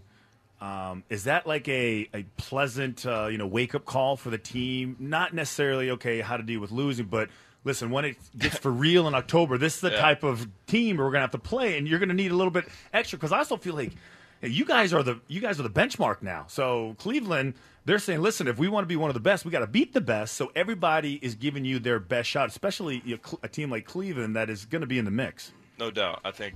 Um, 0.61 1.03
is 1.09 1.23
that 1.23 1.47
like 1.47 1.67
a, 1.67 2.07
a 2.13 2.23
pleasant, 2.37 3.05
uh, 3.05 3.27
you 3.31 3.37
know, 3.39 3.47
wake 3.47 3.73
up 3.73 3.83
call 3.85 4.15
for 4.15 4.29
the 4.29 4.37
team? 4.37 4.95
Not 4.99 5.33
necessarily 5.33 5.89
okay 5.91 6.21
how 6.21 6.37
to 6.37 6.43
deal 6.43 6.59
with 6.59 6.71
losing, 6.71 7.07
but 7.07 7.29
listen, 7.63 7.89
when 7.89 8.05
it 8.05 8.17
gets 8.37 8.57
for 8.59 8.69
real 8.71 9.07
in 9.07 9.15
October, 9.15 9.57
this 9.57 9.75
is 9.75 9.81
the 9.81 9.89
Yeah. 9.93 10.01
type 10.01 10.23
of 10.23 10.47
team 10.67 10.97
we're 10.97 11.09
gonna 11.09 11.21
have 11.21 11.31
to 11.31 11.39
play, 11.39 11.77
and 11.77 11.87
you're 11.87 11.97
gonna 11.99 12.13
need 12.13 12.31
a 12.31 12.35
little 12.35 12.51
bit 12.51 12.65
extra. 12.93 13.17
Because 13.17 13.31
I 13.31 13.39
also 13.39 13.57
feel 13.57 13.73
like 13.73 13.91
hey, 14.39 14.49
you 14.49 14.63
guys 14.65 14.93
are 14.93 15.01
the 15.01 15.19
you 15.27 15.41
guys 15.41 15.59
are 15.59 15.63
the 15.63 15.69
benchmark 15.69 16.21
now. 16.21 16.45
So 16.47 16.95
Cleveland, 16.99 17.55
they're 17.85 17.97
saying, 17.97 18.21
listen, 18.21 18.47
if 18.47 18.59
we 18.59 18.67
want 18.67 18.83
to 18.83 18.87
be 18.87 18.95
one 18.95 19.09
of 19.09 19.15
the 19.15 19.19
best, 19.19 19.43
we 19.45 19.49
got 19.51 19.59
to 19.61 19.67
beat 19.67 19.93
the 19.95 20.01
best. 20.01 20.35
So 20.35 20.51
everybody 20.55 21.15
is 21.23 21.33
giving 21.33 21.65
you 21.65 21.79
their 21.79 21.99
best 21.99 22.29
shot, 22.29 22.47
especially 22.49 23.19
a 23.41 23.47
team 23.47 23.71
like 23.71 23.85
Cleveland 23.85 24.35
that 24.35 24.47
is 24.51 24.65
going 24.65 24.81
to 24.81 24.87
be 24.87 24.99
in 24.99 25.05
the 25.05 25.11
mix. 25.11 25.51
no 25.79 25.89
doubt. 25.89 26.19
I 26.23 26.29
think 26.29 26.53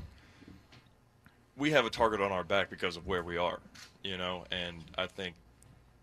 we 1.58 1.72
have 1.72 1.86
a 1.86 1.90
target 1.90 2.22
on 2.22 2.32
our 2.32 2.44
back 2.44 2.70
because 2.70 2.98
of 2.98 3.08
where 3.08 3.24
we 3.24 3.38
are, 3.38 3.60
you 4.04 4.18
know, 4.18 4.46
and 4.52 4.84
I 4.98 5.08
think, 5.08 5.36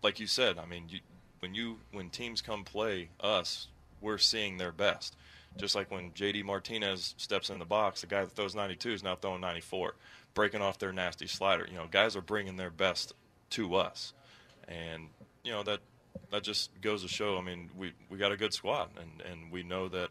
like 0.01 0.19
you 0.19 0.27
said, 0.27 0.57
I 0.57 0.65
mean, 0.65 0.85
you, 0.89 0.99
when 1.39 1.53
you 1.53 1.77
when 1.91 2.09
teams 2.09 2.41
come 2.41 2.63
play 2.63 3.09
us, 3.19 3.67
we're 4.01 4.17
seeing 4.17 4.57
their 4.57 4.71
best. 4.71 5.15
Just 5.57 5.75
like 5.75 5.91
when 5.91 6.11
JD 6.11 6.43
Martinez 6.43 7.13
steps 7.17 7.49
in 7.49 7.59
the 7.59 7.65
box, 7.65 8.01
the 8.01 8.07
guy 8.07 8.21
that 8.21 8.31
throws 8.31 8.55
92 8.55 8.91
is 8.91 9.03
now 9.03 9.15
throwing 9.15 9.41
94, 9.41 9.93
breaking 10.33 10.61
off 10.61 10.79
their 10.79 10.91
nasty 10.91 11.27
slider. 11.27 11.67
You 11.69 11.77
know, 11.77 11.85
guys 11.89 12.15
are 12.15 12.21
bringing 12.21 12.57
their 12.57 12.71
best 12.71 13.13
to 13.51 13.75
us, 13.75 14.13
and 14.67 15.09
you 15.43 15.51
know 15.51 15.61
that 15.63 15.79
that 16.31 16.43
just 16.43 16.71
goes 16.81 17.03
to 17.03 17.07
show. 17.07 17.37
I 17.37 17.41
mean, 17.41 17.69
we 17.77 17.93
we 18.09 18.17
got 18.17 18.31
a 18.31 18.37
good 18.37 18.53
squad, 18.53 18.89
and 18.99 19.21
and 19.31 19.51
we 19.51 19.61
know 19.61 19.87
that 19.89 20.09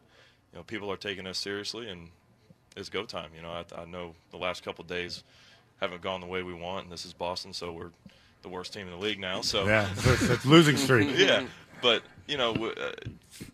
you 0.53 0.59
know 0.59 0.63
people 0.63 0.91
are 0.93 0.97
taking 0.97 1.27
us 1.27 1.39
seriously, 1.39 1.89
and 1.89 2.11
it's 2.76 2.88
go 2.88 3.05
time. 3.05 3.31
You 3.37 3.43
know, 3.43 3.50
I, 3.50 3.83
I 3.83 3.85
know 3.85 4.14
the 4.31 4.37
last 4.37 4.62
couple 4.64 4.83
of 4.83 4.88
days 4.88 5.23
haven't 5.81 6.02
gone 6.02 6.21
the 6.21 6.26
way 6.26 6.43
we 6.43 6.55
want, 6.55 6.85
and 6.85 6.93
this 6.93 7.05
is 7.05 7.12
Boston, 7.12 7.52
so 7.52 7.73
we're 7.73 7.91
the 8.43 8.49
worst 8.49 8.73
team 8.73 8.87
in 8.87 8.93
the 8.93 8.99
league 8.99 9.21
now. 9.21 9.41
So 9.41 9.67
Yeah, 9.67 9.88
it's, 9.93 10.23
it's 10.29 10.45
losing 10.47 10.76
streak. 10.76 11.11
yeah, 11.17 11.45
but 11.81 12.02
you 12.26 12.37
know, 12.37 12.52
w- 12.55 12.75
uh, 12.75 12.93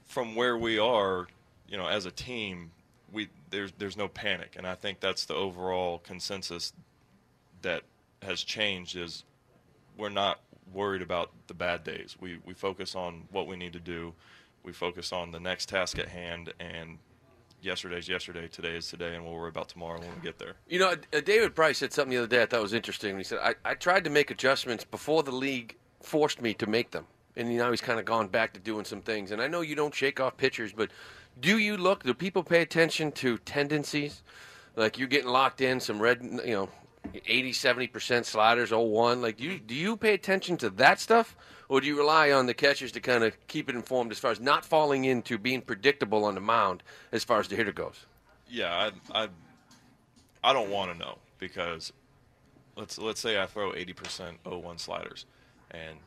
from 0.06 0.34
where 0.34 0.56
we 0.56 0.78
are, 0.78 1.26
you 1.68 1.76
know, 1.76 1.86
as 1.86 2.06
a 2.06 2.10
team, 2.10 2.70
we 3.12 3.28
there's 3.50 3.72
there's 3.78 3.96
no 3.96 4.08
panic, 4.08 4.54
and 4.56 4.66
I 4.66 4.74
think 4.74 5.00
that's 5.00 5.24
the 5.24 5.34
overall 5.34 5.98
consensus 5.98 6.72
that 7.62 7.82
has 8.22 8.42
changed. 8.42 8.96
Is 8.96 9.24
we're 9.96 10.08
not 10.08 10.40
worried 10.72 11.02
about 11.02 11.30
the 11.46 11.54
bad 11.54 11.84
days. 11.84 12.16
We 12.20 12.38
we 12.44 12.54
focus 12.54 12.94
on 12.94 13.24
what 13.30 13.46
we 13.46 13.56
need 13.56 13.72
to 13.74 13.80
do. 13.80 14.14
We 14.62 14.72
focus 14.72 15.12
on 15.12 15.30
the 15.30 15.40
next 15.40 15.68
task 15.68 15.98
at 15.98 16.08
hand, 16.08 16.52
and 16.60 16.98
yesterday's 17.60 18.08
yesterday, 18.08 18.48
today 18.48 18.76
is 18.76 18.88
today, 18.88 19.14
and 19.14 19.24
we'll 19.24 19.34
worry 19.34 19.48
about 19.48 19.68
tomorrow 19.68 19.98
when 19.98 20.08
we 20.14 20.20
get 20.22 20.38
there. 20.38 20.54
You 20.68 20.78
know, 20.78 20.94
uh, 21.12 21.20
David 21.20 21.54
Price 21.54 21.78
said 21.78 21.92
something 21.92 22.10
the 22.10 22.18
other 22.18 22.26
day 22.26 22.42
I 22.42 22.46
thought 22.46 22.62
was 22.62 22.74
interesting. 22.74 23.16
He 23.16 23.24
said, 23.24 23.38
I, 23.42 23.54
I 23.64 23.74
tried 23.74 24.04
to 24.04 24.10
make 24.10 24.30
adjustments 24.30 24.84
before 24.84 25.22
the 25.22 25.32
league 25.32 25.76
forced 26.02 26.40
me 26.40 26.54
to 26.54 26.66
make 26.66 26.90
them. 26.90 27.06
And 27.36 27.56
now 27.56 27.70
he's 27.70 27.80
kind 27.80 28.00
of 28.00 28.04
gone 28.04 28.28
back 28.28 28.52
to 28.54 28.60
doing 28.60 28.84
some 28.84 29.00
things. 29.00 29.30
And 29.30 29.40
I 29.40 29.46
know 29.46 29.60
you 29.60 29.74
don't 29.74 29.94
shake 29.94 30.18
off 30.18 30.36
pitchers, 30.36 30.72
but 30.72 30.90
do 31.40 31.58
you 31.58 31.76
look, 31.76 32.02
do 32.02 32.14
people 32.14 32.42
pay 32.42 32.62
attention 32.62 33.12
to 33.12 33.38
tendencies? 33.38 34.22
Like 34.74 34.98
you're 34.98 35.08
getting 35.08 35.30
locked 35.30 35.60
in, 35.60 35.78
some 35.80 36.00
red, 36.00 36.22
you 36.22 36.52
know, 36.52 36.68
80, 37.26 37.52
70% 37.52 38.24
sliders, 38.24 38.72
01. 38.72 39.22
Like, 39.22 39.36
do 39.36 39.44
you, 39.44 39.58
do 39.58 39.74
you 39.74 39.96
pay 39.96 40.14
attention 40.14 40.56
to 40.58 40.70
that 40.70 41.00
stuff? 41.00 41.36
Or 41.68 41.80
do 41.80 41.86
you 41.86 41.96
rely 41.96 42.30
on 42.30 42.46
the 42.46 42.54
catchers 42.54 42.92
to 42.92 43.00
kind 43.00 43.24
of 43.24 43.36
keep 43.46 43.68
it 43.68 43.74
informed 43.74 44.10
as 44.10 44.18
far 44.18 44.30
as 44.30 44.40
not 44.40 44.64
falling 44.64 45.04
into 45.04 45.36
being 45.36 45.60
predictable 45.60 46.24
on 46.24 46.34
the 46.34 46.40
mound 46.40 46.82
as 47.12 47.24
far 47.24 47.40
as 47.40 47.48
the 47.48 47.56
hitter 47.56 47.72
goes? 47.72 48.06
Yeah, 48.48 48.90
I 49.12 49.24
I, 49.24 49.28
I 50.42 50.52
don't 50.52 50.70
want 50.70 50.92
to 50.92 50.98
know 50.98 51.18
because 51.38 51.92
let's 52.76 52.98
let's 52.98 53.20
say 53.20 53.40
I 53.40 53.46
throw 53.46 53.72
80% 53.72 54.36
0-1 54.44 54.80
sliders, 54.80 55.26
and 55.70 55.98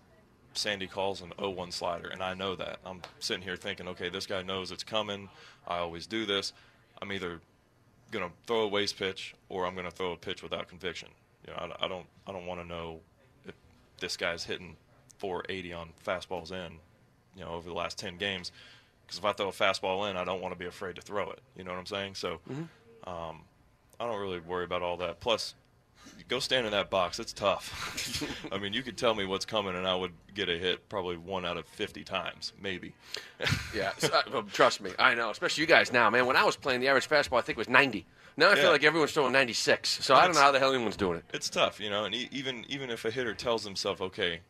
Sandy 0.54 0.88
calls 0.88 1.22
an 1.22 1.32
0-1 1.38 1.72
slider, 1.72 2.08
and 2.08 2.24
I 2.24 2.34
know 2.34 2.56
that. 2.56 2.80
I'm 2.86 3.02
sitting 3.20 3.44
here 3.44 3.56
thinking, 3.56 3.88
okay, 3.90 4.10
this 4.10 4.26
guy 4.26 4.42
knows 4.42 4.72
it's 4.72 4.84
coming. 4.84 5.30
I 5.68 5.78
always 5.78 6.08
do 6.08 6.26
this. 6.26 6.54
I'm 7.02 7.12
either 7.12 7.40
going 8.12 8.28
to 8.28 8.32
throw 8.46 8.62
a 8.62 8.68
waste 8.68 8.98
pitch 8.98 9.34
or 9.50 9.66
I'm 9.66 9.74
going 9.74 9.90
to 9.90 9.96
throw 9.96 10.12
a 10.12 10.18
pitch 10.18 10.44
without 10.44 10.68
conviction. 10.68 11.10
You 11.48 11.54
know, 11.54 11.76
I, 11.80 11.86
I 11.86 11.88
don't 11.88 12.06
I 12.28 12.32
don't 12.32 12.46
want 12.46 12.62
to 12.62 12.68
know 12.68 13.00
if 13.46 13.56
this 14.00 14.18
guy's 14.18 14.44
hitting 14.44 14.76
480 15.26 15.74
on 15.74 15.90
fastballs 16.04 16.52
in, 16.52 16.74
you 17.36 17.44
know, 17.46 17.52
over 17.52 17.70
the 17.70 17.76
last 17.76 17.98
10 18.00 18.18
games. 18.18 18.52
Because 19.06 19.20
if 19.20 19.26
I 19.26 19.34
throw 19.34 19.50
a 19.50 19.52
fastball 19.52 20.10
in, 20.10 20.18
I 20.18 20.24
don't 20.24 20.42
want 20.42 20.54
to 20.54 20.60
be 20.60 20.66
afraid 20.66 20.96
to 20.96 21.02
throw 21.02 21.30
it. 21.30 21.40
You 21.56 21.64
know 21.64 21.72
what 21.72 21.78
I'm 21.80 21.86
saying? 21.86 22.16
So 22.16 22.40
um, 23.06 23.44
I 24.00 24.06
don't 24.08 24.20
really 24.20 24.40
worry 24.40 24.64
about 24.64 24.82
all 24.82 24.98
that. 24.98 25.20
Plus, 25.20 25.54
go 26.28 26.40
stand 26.40 26.66
in 26.66 26.72
that 26.72 26.90
box. 26.90 27.20
It's 27.20 27.34
tough. 27.34 28.24
I 28.52 28.58
mean, 28.58 28.74
you 28.74 28.82
could 28.82 28.98
tell 28.98 29.14
me 29.14 29.26
what's 29.26 29.46
coming, 29.46 29.76
and 29.76 29.86
I 29.88 29.94
would 29.96 30.14
get 30.34 30.50
a 30.50 30.58
hit 30.58 30.90
probably 30.90 31.18
one 31.18 31.46
out 31.46 31.58
of 31.58 31.68
50 31.68 32.04
times, 32.04 32.54
maybe. 32.60 32.94
Yeah, 33.76 33.92
so, 34.00 34.10
uh, 34.14 34.22
well, 34.34 34.44
trust 34.44 34.82
me, 34.82 34.92
I 35.00 35.14
know. 35.16 35.30
Especially 35.30 35.62
you 35.62 35.68
guys 35.68 35.94
now, 35.94 36.10
man. 36.10 36.26
When 36.26 36.36
I 36.36 36.44
was 36.44 36.58
playing, 36.58 36.82
the 36.82 36.90
average 36.90 37.08
fastball 37.08 37.38
I 37.38 37.42
think 37.42 37.58
was 37.58 37.70
90. 37.70 38.06
Now 38.36 38.48
I 38.48 38.50
Yeah. 38.56 38.56
feel 38.64 38.72
like 38.72 38.84
everyone's 38.84 39.14
throwing 39.14 39.32
96. 39.32 40.04
So 40.04 40.14
I 40.14 40.26
don't 40.26 40.36
know 40.36 40.42
how 40.42 40.52
the 40.52 40.60
hell 40.60 40.74
anyone's 40.74 40.98
doing 40.98 41.18
it. 41.20 41.26
it's 41.34 41.50
tough, 41.50 41.80
you 41.80 41.90
know. 41.90 42.04
And 42.06 42.14
e- 42.14 42.28
even 42.32 42.66
even 42.68 42.90
if 42.90 43.06
a 43.06 43.12
hitter 43.12 43.34
tells 43.34 43.64
himself, 43.64 44.02
okay, 44.02 44.42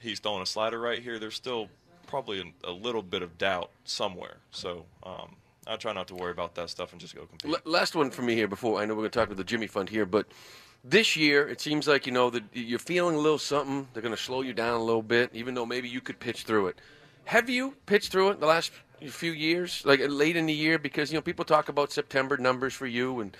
he's 0.00 0.18
throwing 0.20 0.42
a 0.42 0.46
slider 0.46 0.78
right 0.80 1.00
here, 1.00 1.18
there's 1.18 1.34
still 1.34 1.68
probably 2.06 2.54
a, 2.64 2.70
a 2.70 2.72
little 2.72 3.02
bit 3.02 3.22
of 3.22 3.38
doubt 3.38 3.70
somewhere. 3.84 4.36
So 4.50 4.86
um, 5.02 5.36
I 5.66 5.76
try 5.76 5.92
not 5.92 6.08
to 6.08 6.14
worry 6.14 6.30
about 6.30 6.54
that 6.56 6.70
stuff 6.70 6.92
and 6.92 7.00
just 7.00 7.14
go 7.14 7.26
compete. 7.26 7.52
L- 7.52 7.70
last 7.70 7.94
one 7.94 8.10
for 8.10 8.22
me 8.22 8.34
here 8.34 8.48
before 8.48 8.80
I 8.80 8.84
know 8.84 8.94
we're 8.94 9.02
going 9.02 9.10
to 9.10 9.18
talk 9.18 9.28
about 9.28 9.36
the 9.36 9.44
Jimmy 9.44 9.66
Fund 9.66 9.88
here, 9.88 10.06
but 10.06 10.26
this 10.84 11.16
year 11.16 11.48
it 11.48 11.60
seems 11.60 11.86
like 11.86 12.06
you 12.06 12.12
know 12.12 12.30
that 12.30 12.44
you're 12.52 12.78
feeling 12.78 13.16
a 13.16 13.18
little 13.18 13.38
something. 13.38 13.88
They're 13.92 14.02
going 14.02 14.14
to 14.14 14.20
slow 14.20 14.40
you 14.40 14.52
down 14.52 14.80
a 14.80 14.82
little 14.82 15.02
bit, 15.02 15.30
even 15.34 15.54
though 15.54 15.66
maybe 15.66 15.88
you 15.88 16.00
could 16.00 16.18
pitch 16.18 16.44
through 16.44 16.68
it. 16.68 16.80
Have 17.24 17.50
you 17.50 17.74
pitched 17.84 18.10
through 18.10 18.30
it 18.30 18.40
the 18.40 18.46
last 18.46 18.72
few 19.06 19.32
years, 19.32 19.82
like 19.84 20.00
late 20.08 20.36
in 20.36 20.46
the 20.46 20.52
year? 20.52 20.78
Because 20.78 21.12
you 21.12 21.18
know 21.18 21.22
people 21.22 21.44
talk 21.44 21.68
about 21.68 21.92
September 21.92 22.38
numbers 22.38 22.72
for 22.72 22.86
you, 22.86 23.20
and 23.20 23.36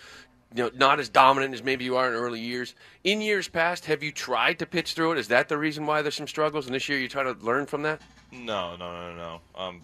you 0.55 0.65
know 0.65 0.71
not 0.75 1.01
as 1.01 1.09
dominant 1.09 1.55
as 1.55 1.63
maybe 1.63 1.85
you 1.85 1.97
are 1.97 2.09
in 2.09 2.15
early 2.15 2.41
years. 2.41 2.75
In 3.05 3.21
years 3.21 3.49
past, 3.49 3.85
have 3.87 4.03
you 4.03 4.13
tried 4.13 4.59
to 4.61 4.67
pitch 4.67 4.95
through 4.95 5.13
it? 5.13 5.19
Is 5.19 5.29
that 5.29 5.49
the 5.49 5.59
reason 5.59 5.87
why 5.87 6.03
there's 6.03 6.17
some 6.17 6.29
struggles? 6.29 6.67
And 6.67 6.75
this 6.75 6.89
year 6.89 6.99
you 6.99 7.09
try 7.09 7.23
to 7.23 7.33
learn 7.33 7.67
from 7.67 7.83
that? 7.83 8.01
No, 8.33 8.77
no, 8.77 8.93
no, 8.93 9.15
no. 9.15 9.41
Um, 9.55 9.83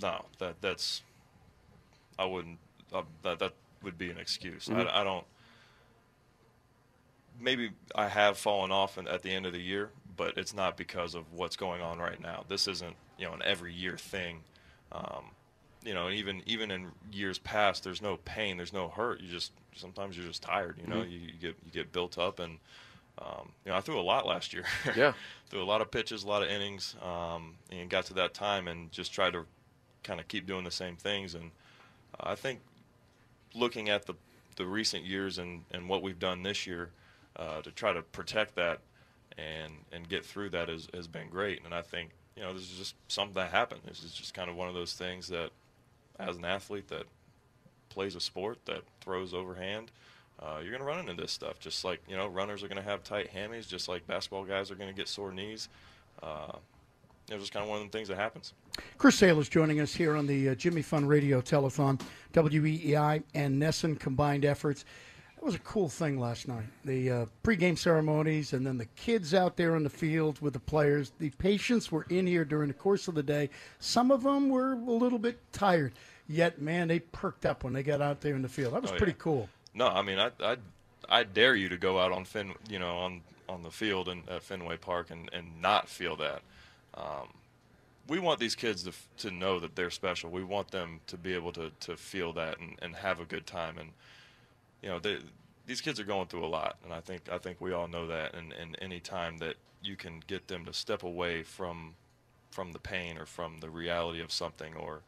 no, 0.00 0.24
that 0.38 0.60
that's 0.60 1.02
I 2.18 2.24
wouldn't. 2.24 2.58
Uh, 2.92 3.02
that 3.22 3.38
that 3.38 3.52
would 3.82 3.98
be 3.98 4.10
an 4.10 4.18
excuse. 4.18 4.68
I, 4.70 4.86
I 5.00 5.04
don't. 5.04 5.24
Maybe 7.40 7.70
I 7.94 8.08
have 8.08 8.38
fallen 8.38 8.70
off 8.70 8.98
in, 8.98 9.08
at 9.08 9.22
the 9.22 9.30
end 9.30 9.46
of 9.46 9.52
the 9.52 9.60
year, 9.60 9.90
but 10.16 10.36
it's 10.36 10.54
not 10.54 10.76
because 10.76 11.14
of 11.14 11.32
what's 11.32 11.56
going 11.56 11.80
on 11.80 11.98
right 11.98 12.20
now. 12.20 12.44
This 12.48 12.68
isn't 12.68 12.94
you 13.18 13.26
know 13.26 13.32
an 13.32 13.42
every 13.44 13.72
year 13.72 13.96
thing. 13.96 14.40
Um, 14.92 15.24
you 15.84 15.94
know, 15.94 16.10
even 16.10 16.42
even 16.46 16.70
in 16.70 16.88
years 17.12 17.38
past, 17.38 17.84
there's 17.84 18.02
no 18.02 18.16
pain, 18.18 18.56
there's 18.56 18.72
no 18.72 18.88
hurt. 18.88 19.20
You 19.20 19.28
just 19.28 19.52
sometimes 19.74 20.16
you're 20.16 20.26
just 20.26 20.42
tired. 20.42 20.78
You 20.80 20.86
know, 20.88 21.02
you, 21.02 21.18
you 21.18 21.32
get 21.40 21.56
you 21.64 21.72
get 21.72 21.92
built 21.92 22.18
up, 22.18 22.38
and 22.38 22.58
um, 23.18 23.50
you 23.64 23.70
know, 23.70 23.76
I 23.76 23.80
threw 23.80 23.98
a 23.98 24.02
lot 24.02 24.26
last 24.26 24.52
year. 24.52 24.64
Yeah. 24.96 25.12
threw 25.50 25.62
a 25.62 25.64
lot 25.64 25.80
of 25.80 25.90
pitches, 25.90 26.24
a 26.24 26.28
lot 26.28 26.42
of 26.42 26.48
innings, 26.48 26.96
um, 27.02 27.54
and 27.70 27.88
got 27.90 28.06
to 28.06 28.14
that 28.14 28.34
time 28.34 28.68
and 28.68 28.90
just 28.90 29.12
tried 29.12 29.32
to 29.34 29.44
kind 30.02 30.18
of 30.20 30.28
keep 30.28 30.46
doing 30.46 30.64
the 30.64 30.70
same 30.70 30.96
things. 30.96 31.34
And 31.34 31.50
uh, 32.18 32.30
I 32.30 32.34
think 32.34 32.60
looking 33.54 33.88
at 33.88 34.06
the 34.06 34.14
the 34.56 34.66
recent 34.66 35.04
years 35.04 35.38
and, 35.38 35.64
and 35.70 35.88
what 35.88 36.02
we've 36.02 36.18
done 36.18 36.42
this 36.42 36.66
year 36.66 36.90
uh, 37.36 37.62
to 37.62 37.70
try 37.70 37.92
to 37.92 38.02
protect 38.02 38.54
that 38.56 38.80
and 39.38 39.72
and 39.92 40.08
get 40.08 40.24
through 40.24 40.50
that 40.50 40.68
has, 40.68 40.88
has 40.94 41.06
been 41.08 41.28
great. 41.30 41.64
And 41.64 41.74
I 41.74 41.82
think 41.82 42.10
you 42.36 42.42
know 42.42 42.52
this 42.52 42.62
is 42.70 42.78
just 42.78 42.94
something 43.08 43.34
that 43.34 43.50
happened. 43.50 43.80
This 43.86 44.02
is 44.04 44.12
just 44.12 44.34
kind 44.34 44.50
of 44.50 44.56
one 44.56 44.68
of 44.68 44.74
those 44.74 44.92
things 44.94 45.28
that, 45.28 45.50
as 46.18 46.36
an 46.36 46.44
athlete 46.44 46.88
that 46.88 47.04
plays 47.88 48.14
a 48.14 48.20
sport 48.20 48.58
that 48.66 48.82
throws 49.00 49.34
overhand, 49.34 49.90
uh, 50.40 50.58
you're 50.60 50.70
going 50.70 50.80
to 50.80 50.86
run 50.86 50.98
into 50.98 51.20
this 51.20 51.32
stuff. 51.32 51.58
Just 51.58 51.84
like 51.84 52.02
you 52.08 52.16
know, 52.16 52.26
runners 52.26 52.62
are 52.62 52.68
going 52.68 52.82
to 52.82 52.88
have 52.88 53.04
tight 53.04 53.32
hammies. 53.32 53.68
Just 53.68 53.88
like 53.88 54.06
basketball 54.06 54.44
guys 54.44 54.70
are 54.70 54.74
going 54.74 54.90
to 54.90 54.96
get 54.96 55.08
sore 55.08 55.32
knees. 55.32 55.68
Uh, 56.22 56.52
it's 57.28 57.40
just 57.40 57.52
kind 57.52 57.62
of 57.62 57.70
one 57.70 57.80
of 57.80 57.90
the 57.90 57.96
things 57.96 58.08
that 58.08 58.16
happens. 58.16 58.52
Chris 58.98 59.16
Sale's 59.16 59.48
joining 59.48 59.80
us 59.80 59.94
here 59.94 60.16
on 60.16 60.26
the 60.26 60.50
uh, 60.50 60.54
Jimmy 60.54 60.82
Fund 60.82 61.08
Radio 61.08 61.40
Telethon, 61.40 62.00
WEEI 62.32 63.22
and 63.34 63.60
NESN 63.62 63.98
combined 63.98 64.44
efforts. 64.44 64.84
That 65.42 65.46
was 65.46 65.54
a 65.56 65.60
cool 65.60 65.88
thing 65.88 66.20
last 66.20 66.46
night. 66.46 66.66
The 66.84 67.10
uh, 67.10 67.26
pregame 67.42 67.76
ceremonies 67.76 68.52
and 68.52 68.64
then 68.64 68.78
the 68.78 68.84
kids 68.94 69.34
out 69.34 69.56
there 69.56 69.74
on 69.74 69.82
the 69.82 69.90
field 69.90 70.40
with 70.40 70.52
the 70.52 70.60
players. 70.60 71.10
The 71.18 71.30
patients 71.30 71.90
were 71.90 72.06
in 72.08 72.28
here 72.28 72.44
during 72.44 72.68
the 72.68 72.74
course 72.74 73.08
of 73.08 73.16
the 73.16 73.24
day. 73.24 73.50
Some 73.80 74.12
of 74.12 74.22
them 74.22 74.50
were 74.50 74.74
a 74.74 74.76
little 74.76 75.18
bit 75.18 75.40
tired, 75.52 75.94
yet 76.28 76.60
man, 76.60 76.86
they 76.86 77.00
perked 77.00 77.44
up 77.44 77.64
when 77.64 77.72
they 77.72 77.82
got 77.82 78.00
out 78.00 78.20
there 78.20 78.36
in 78.36 78.42
the 78.42 78.48
field. 78.48 78.72
That 78.72 78.82
was 78.82 78.92
Oh, 78.92 78.96
pretty 78.96 79.14
yeah. 79.14 79.18
cool. 79.18 79.48
No, 79.74 79.88
I 79.88 80.02
mean, 80.02 80.20
I, 80.20 80.30
I, 80.40 80.58
I 81.08 81.24
dare 81.24 81.56
you 81.56 81.68
to 81.70 81.76
go 81.76 81.98
out 81.98 82.12
on 82.12 82.24
Fin, 82.24 82.52
you 82.70 82.78
know, 82.78 82.98
on 82.98 83.22
on 83.48 83.64
the 83.64 83.70
field 83.72 84.08
and 84.08 84.22
at 84.28 84.44
Fenway 84.44 84.76
Park 84.76 85.10
and, 85.10 85.28
and 85.32 85.60
not 85.60 85.88
feel 85.88 86.14
that. 86.14 86.42
Um, 86.94 87.30
we 88.06 88.20
want 88.20 88.38
these 88.38 88.54
kids 88.54 88.84
to 88.84 88.92
to 89.28 89.34
know 89.34 89.58
that 89.58 89.74
they're 89.74 89.90
special. 89.90 90.30
We 90.30 90.44
want 90.44 90.70
them 90.70 91.00
to 91.08 91.16
be 91.16 91.34
able 91.34 91.50
to, 91.54 91.72
to 91.80 91.96
feel 91.96 92.32
that 92.34 92.60
and, 92.60 92.78
and 92.80 92.94
have 92.94 93.18
a 93.18 93.24
good 93.24 93.44
time. 93.44 93.76
And 93.76 93.90
you 94.82 94.88
know, 94.88 94.98
they, 94.98 95.18
these 95.66 95.80
kids 95.80 96.00
are 96.00 96.04
going 96.04 96.26
through 96.26 96.44
a 96.44 96.48
lot, 96.48 96.76
and 96.84 96.92
I 96.92 97.00
think 97.00 97.22
I 97.30 97.38
think 97.38 97.60
we 97.60 97.72
all 97.72 97.88
know 97.88 98.06
that. 98.08 98.34
And, 98.34 98.52
and 98.52 98.76
any 98.80 99.00
time 99.00 99.38
that 99.38 99.54
you 99.82 99.96
can 99.96 100.22
get 100.26 100.48
them 100.48 100.64
to 100.64 100.72
step 100.72 101.02
away 101.02 101.42
from 101.42 101.94
from 102.50 102.72
the 102.72 102.78
pain 102.78 103.16
or 103.16 103.24
from 103.24 103.60
the 103.60 103.70
reality 103.70 104.20
of 104.20 104.30
something 104.30 104.74
or 104.74 105.00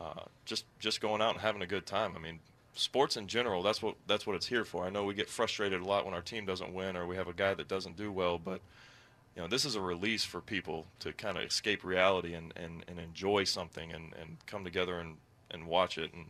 uh, 0.00 0.24
just 0.44 0.64
just 0.78 1.00
going 1.00 1.22
out 1.22 1.32
and 1.32 1.40
having 1.40 1.62
a 1.62 1.66
good 1.66 1.86
time. 1.86 2.12
I 2.16 2.18
mean, 2.18 2.40
sports 2.74 3.16
in 3.16 3.28
general, 3.28 3.62
that's 3.62 3.80
what 3.80 3.94
that's 4.06 4.26
what 4.26 4.36
it's 4.36 4.46
here 4.46 4.64
for. 4.64 4.84
I 4.84 4.90
know 4.90 5.04
we 5.04 5.14
get 5.14 5.28
frustrated 5.28 5.80
a 5.80 5.84
lot 5.84 6.04
when 6.04 6.14
our 6.14 6.22
team 6.22 6.44
doesn't 6.44 6.74
win 6.74 6.96
or 6.96 7.06
we 7.06 7.16
have 7.16 7.28
a 7.28 7.32
guy 7.32 7.54
that 7.54 7.68
doesn't 7.68 7.96
do 7.96 8.10
well, 8.10 8.38
but 8.38 8.60
you 9.34 9.42
know, 9.42 9.48
this 9.48 9.64
is 9.64 9.74
a 9.74 9.80
release 9.80 10.24
for 10.24 10.40
people 10.40 10.86
to 11.00 11.12
kind 11.12 11.36
of 11.36 11.42
escape 11.42 11.84
reality 11.84 12.34
and, 12.34 12.52
and, 12.56 12.84
and 12.86 13.00
enjoy 13.00 13.44
something 13.44 13.92
and, 13.92 14.14
and 14.20 14.36
come 14.46 14.62
together 14.62 15.00
and, 15.00 15.16
and 15.50 15.66
watch 15.66 15.98
it. 15.98 16.12
And 16.14 16.26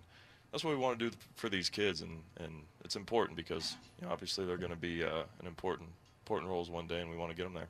that's 0.54 0.62
what 0.62 0.70
we 0.70 0.76
want 0.76 0.96
to 1.00 1.11
do 1.11 1.16
for 1.34 1.49
these 1.49 1.68
kids. 1.68 2.00
And, 2.02 2.20
and 2.38 2.62
it's 2.84 2.94
important 2.94 3.37
because, 3.37 3.75
you 4.00 4.06
know, 4.06 4.12
obviously 4.12 4.46
they're 4.46 4.56
going 4.56 4.70
to 4.70 4.76
be 4.76 5.02
uh, 5.02 5.25
an 5.40 5.49
important, 5.49 5.88
important 6.23 6.49
roles 6.49 6.70
one 6.70 6.87
day 6.87 7.00
and 7.00 7.11
we 7.11 7.16
want 7.16 7.32
to 7.32 7.37
get 7.37 7.42
them 7.42 7.54
there. 7.54 7.66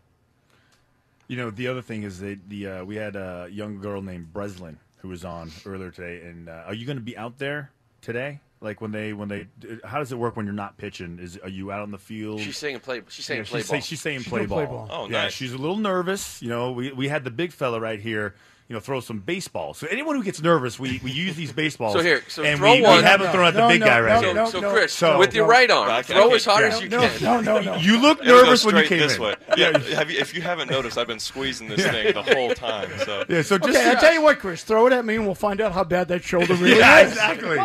You 1.26 1.38
know, 1.38 1.49
the 1.50 1.67
other 1.69 1.81
thing 1.81 2.03
is 2.03 2.21
that 2.21 2.47
the 2.50 2.67
uh, 2.69 2.85
we 2.85 2.97
had 2.97 3.17
a 3.17 3.49
young 3.50 3.81
girl 3.81 4.03
named 4.03 4.35
Breslin 4.35 4.79
who 4.99 5.09
was 5.09 5.25
on 5.25 5.50
earlier 5.64 5.91
today. 5.91 6.26
And 6.26 6.50
uh, 6.50 6.64
are 6.67 6.75
you 6.75 6.85
going 6.85 6.99
to 6.99 7.03
be 7.03 7.17
out 7.17 7.38
there 7.38 7.71
today? 8.03 8.41
Like 8.61 8.83
when 8.83 8.93
they 8.93 9.14
when 9.14 9.29
they 9.31 9.47
how 9.83 9.99
does 9.99 10.12
it 10.12 10.19
work 10.19 10.37
when 10.37 10.45
you're 10.45 10.55
not 10.55 10.76
pitching? 10.76 11.19
Is 11.19 11.38
are 11.43 11.49
you 11.49 11.73
out 11.73 11.81
on 11.81 11.91
the 11.91 11.97
field? 11.99 12.41
She's 12.41 12.59
saying 12.59 12.81
play. 12.81 13.00
She's 13.09 13.25
saying 13.25 13.41
Yeah, 13.41 13.45
play 13.47 13.61
she's, 13.61 13.71
ball. 13.71 13.81
say- 13.81 13.87
she's 13.87 14.00
saying 14.03 14.19
She's 14.21 14.29
play 14.29 14.41
gonna 14.45 14.49
ball. 14.67 14.87
play 14.87 14.97
ball. 14.97 15.05
Oh, 15.07 15.09
yeah, 15.09 15.29
she's 15.29 15.55
a 15.55 15.59
little 15.59 15.79
nervous. 15.79 16.43
You 16.43 16.50
know, 16.50 16.73
we 16.73 16.93
we 16.93 17.09
had 17.09 17.25
the 17.25 17.31
big 17.31 17.53
fella 17.53 17.81
right 17.81 18.00
here. 18.00 18.35
You 18.66 18.73
know, 18.73 18.80
throw 18.80 19.00
some 19.00 19.18
baseball. 19.21 19.75
So 19.75 19.87
anyone 19.90 20.16
who 20.16 20.23
gets 20.25 20.40
nervous, 20.40 20.80
we, 20.80 20.99
we 21.04 21.11
use 21.12 21.37
these 21.37 21.52
baseballs. 21.62 21.92
So 21.92 22.00
here, 22.00 22.23
so 22.28 22.42
and 22.44 22.59
throw 22.59 22.73
we, 22.76 22.80
one. 22.80 22.97
we 22.97 23.02
have 23.02 23.21
them 23.21 23.30
thrown 23.30 23.44
at 23.49 23.52
the 23.52 23.61
No, 23.61 23.68
big 23.68 23.80
no, 23.80 23.87
guy 23.87 24.00
right 24.00 24.14
no, 24.14 24.21
so, 24.21 24.26
here. 24.26 24.35
no. 24.35 24.47
so 24.49 24.73
Chris, 24.73 24.92
So- 24.94 25.18
with 25.18 25.35
your 25.35 25.44
no. 25.44 25.50
right 25.50 25.71
arm, 25.71 25.90
I- 25.90 25.99
I 25.99 26.02
throw 26.02 26.23
can't- 26.23 26.33
as 26.33 26.44
hard 26.47 26.61
yeah. 26.62 26.68
as 26.68 26.80
you 26.83 26.88
No, 26.88 27.09
can. 27.09 27.23
no, 27.23 27.40
no, 27.40 27.61
no. 27.61 27.76
You 27.76 28.00
look 28.00 28.25
nervous 28.25 28.64
when 28.64 28.76
you 28.76 28.85
came 28.85 29.00
this 29.00 29.16
in. 29.16 29.23
way. 29.23 29.35
Yeah, 29.59 29.76
have 29.78 30.11
you, 30.11 30.18
if 30.18 30.35
you 30.35 30.40
haven't 30.40 30.71
noticed, 30.71 30.97
I've 30.97 31.06
been 31.06 31.18
squeezing 31.18 31.68
this 31.68 31.83
thing 31.87 32.14
the 32.14 32.23
whole 32.23 32.54
time. 32.54 32.88
So 33.04 33.25
Yeah, 33.28 33.42
so 33.42 33.59
just 33.59 33.78
Okay, 33.78 33.90
I 33.90 33.94
tell 33.97 34.14
you 34.14 34.23
what, 34.23 34.38
Chris, 34.38 34.64
throw 34.64 34.87
it 34.87 34.94
at 34.94 35.04
me 35.04 35.16
and 35.16 35.26
we'll 35.26 35.35
find 35.35 35.61
out 35.61 35.73
how 35.73 35.85
bad 35.85 36.09
that 36.09 36.25
shoulder 36.25 36.54
really 36.54 36.78
yeah, 36.78 37.00
is. 37.00 37.12
exactly. 37.12 37.59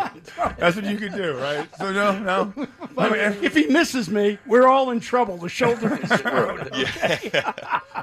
That's 0.58 0.76
what 0.76 0.84
you 0.84 0.98
could 0.98 1.14
do, 1.14 1.32
right? 1.38 1.66
So 1.78 1.92
no, 1.94 2.18
no. 2.18 2.52
I 2.98 3.08
mean, 3.08 3.42
If 3.42 3.54
he 3.54 3.68
misses 3.68 4.10
me, 4.10 4.36
we're 4.46 4.66
all 4.68 4.90
in 4.90 5.00
trouble. 5.00 5.38
The 5.38 5.48
shoulder 5.48 5.98
is 6.02 6.10
screwed. 6.10 6.70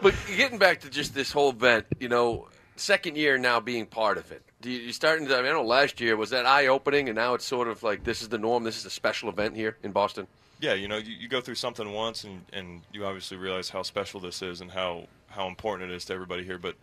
But 0.01 0.15
getting 0.35 0.57
back 0.57 0.79
to 0.81 0.89
just 0.89 1.13
this 1.13 1.31
whole 1.31 1.51
event, 1.51 1.85
you 1.99 2.09
know, 2.09 2.47
second 2.77 3.17
year 3.17 3.37
now 3.37 3.59
being 3.59 3.85
part 3.85 4.17
of 4.17 4.31
it. 4.31 4.41
Do 4.61 4.71
you, 4.71 4.79
you 4.79 4.93
starting 4.93 5.27
to? 5.27 5.35
I, 5.35 5.41
mean, 5.41 5.51
I 5.51 5.53
know 5.53 5.63
last 5.63 5.99
year 5.99 6.15
was 6.15 6.29
that 6.31 6.45
eye 6.45 6.67
opening, 6.67 7.09
and 7.09 7.15
now 7.15 7.33
it's 7.33 7.45
sort 7.45 7.67
of 7.67 7.83
like 7.83 8.03
this 8.03 8.21
is 8.21 8.29
the 8.29 8.37
norm. 8.37 8.63
This 8.63 8.77
is 8.77 8.85
a 8.85 8.89
special 8.89 9.29
event 9.29 9.55
here 9.55 9.77
in 9.83 9.91
Boston. 9.91 10.27
yeah, 10.59 10.73
you 10.73 10.87
know, 10.87 10.97
you, 10.97 11.13
you 11.13 11.27
go 11.27 11.41
through 11.41 11.55
something 11.55 11.91
once, 11.93 12.23
and, 12.23 12.43
and 12.53 12.81
you 12.91 13.05
obviously 13.05 13.37
realize 13.37 13.69
how 13.69 13.83
special 13.83 14.19
this 14.19 14.41
is 14.41 14.61
and 14.61 14.71
how, 14.71 15.07
how 15.29 15.47
important 15.47 15.91
it 15.91 15.95
is 15.95 16.05
to 16.05 16.13
everybody 16.13 16.43
here. 16.43 16.57
But 16.57 16.75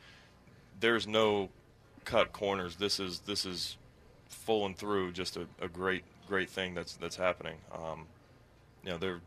there's 0.80 1.06
no 1.06 1.48
cut 2.04 2.32
corners. 2.32 2.76
This 2.76 3.00
is 3.00 3.20
this 3.20 3.46
is 3.46 3.76
full 4.28 4.66
and 4.66 4.76
through 4.76 5.12
just 5.12 5.36
a, 5.36 5.46
a 5.60 5.68
great 5.68 6.04
great 6.28 6.50
thing 6.50 6.74
that's 6.74 6.94
that's 6.96 7.16
happening. 7.16 7.56
Um, 7.72 8.06
you 8.84 8.90
know, 8.90 8.98
there 8.98 9.20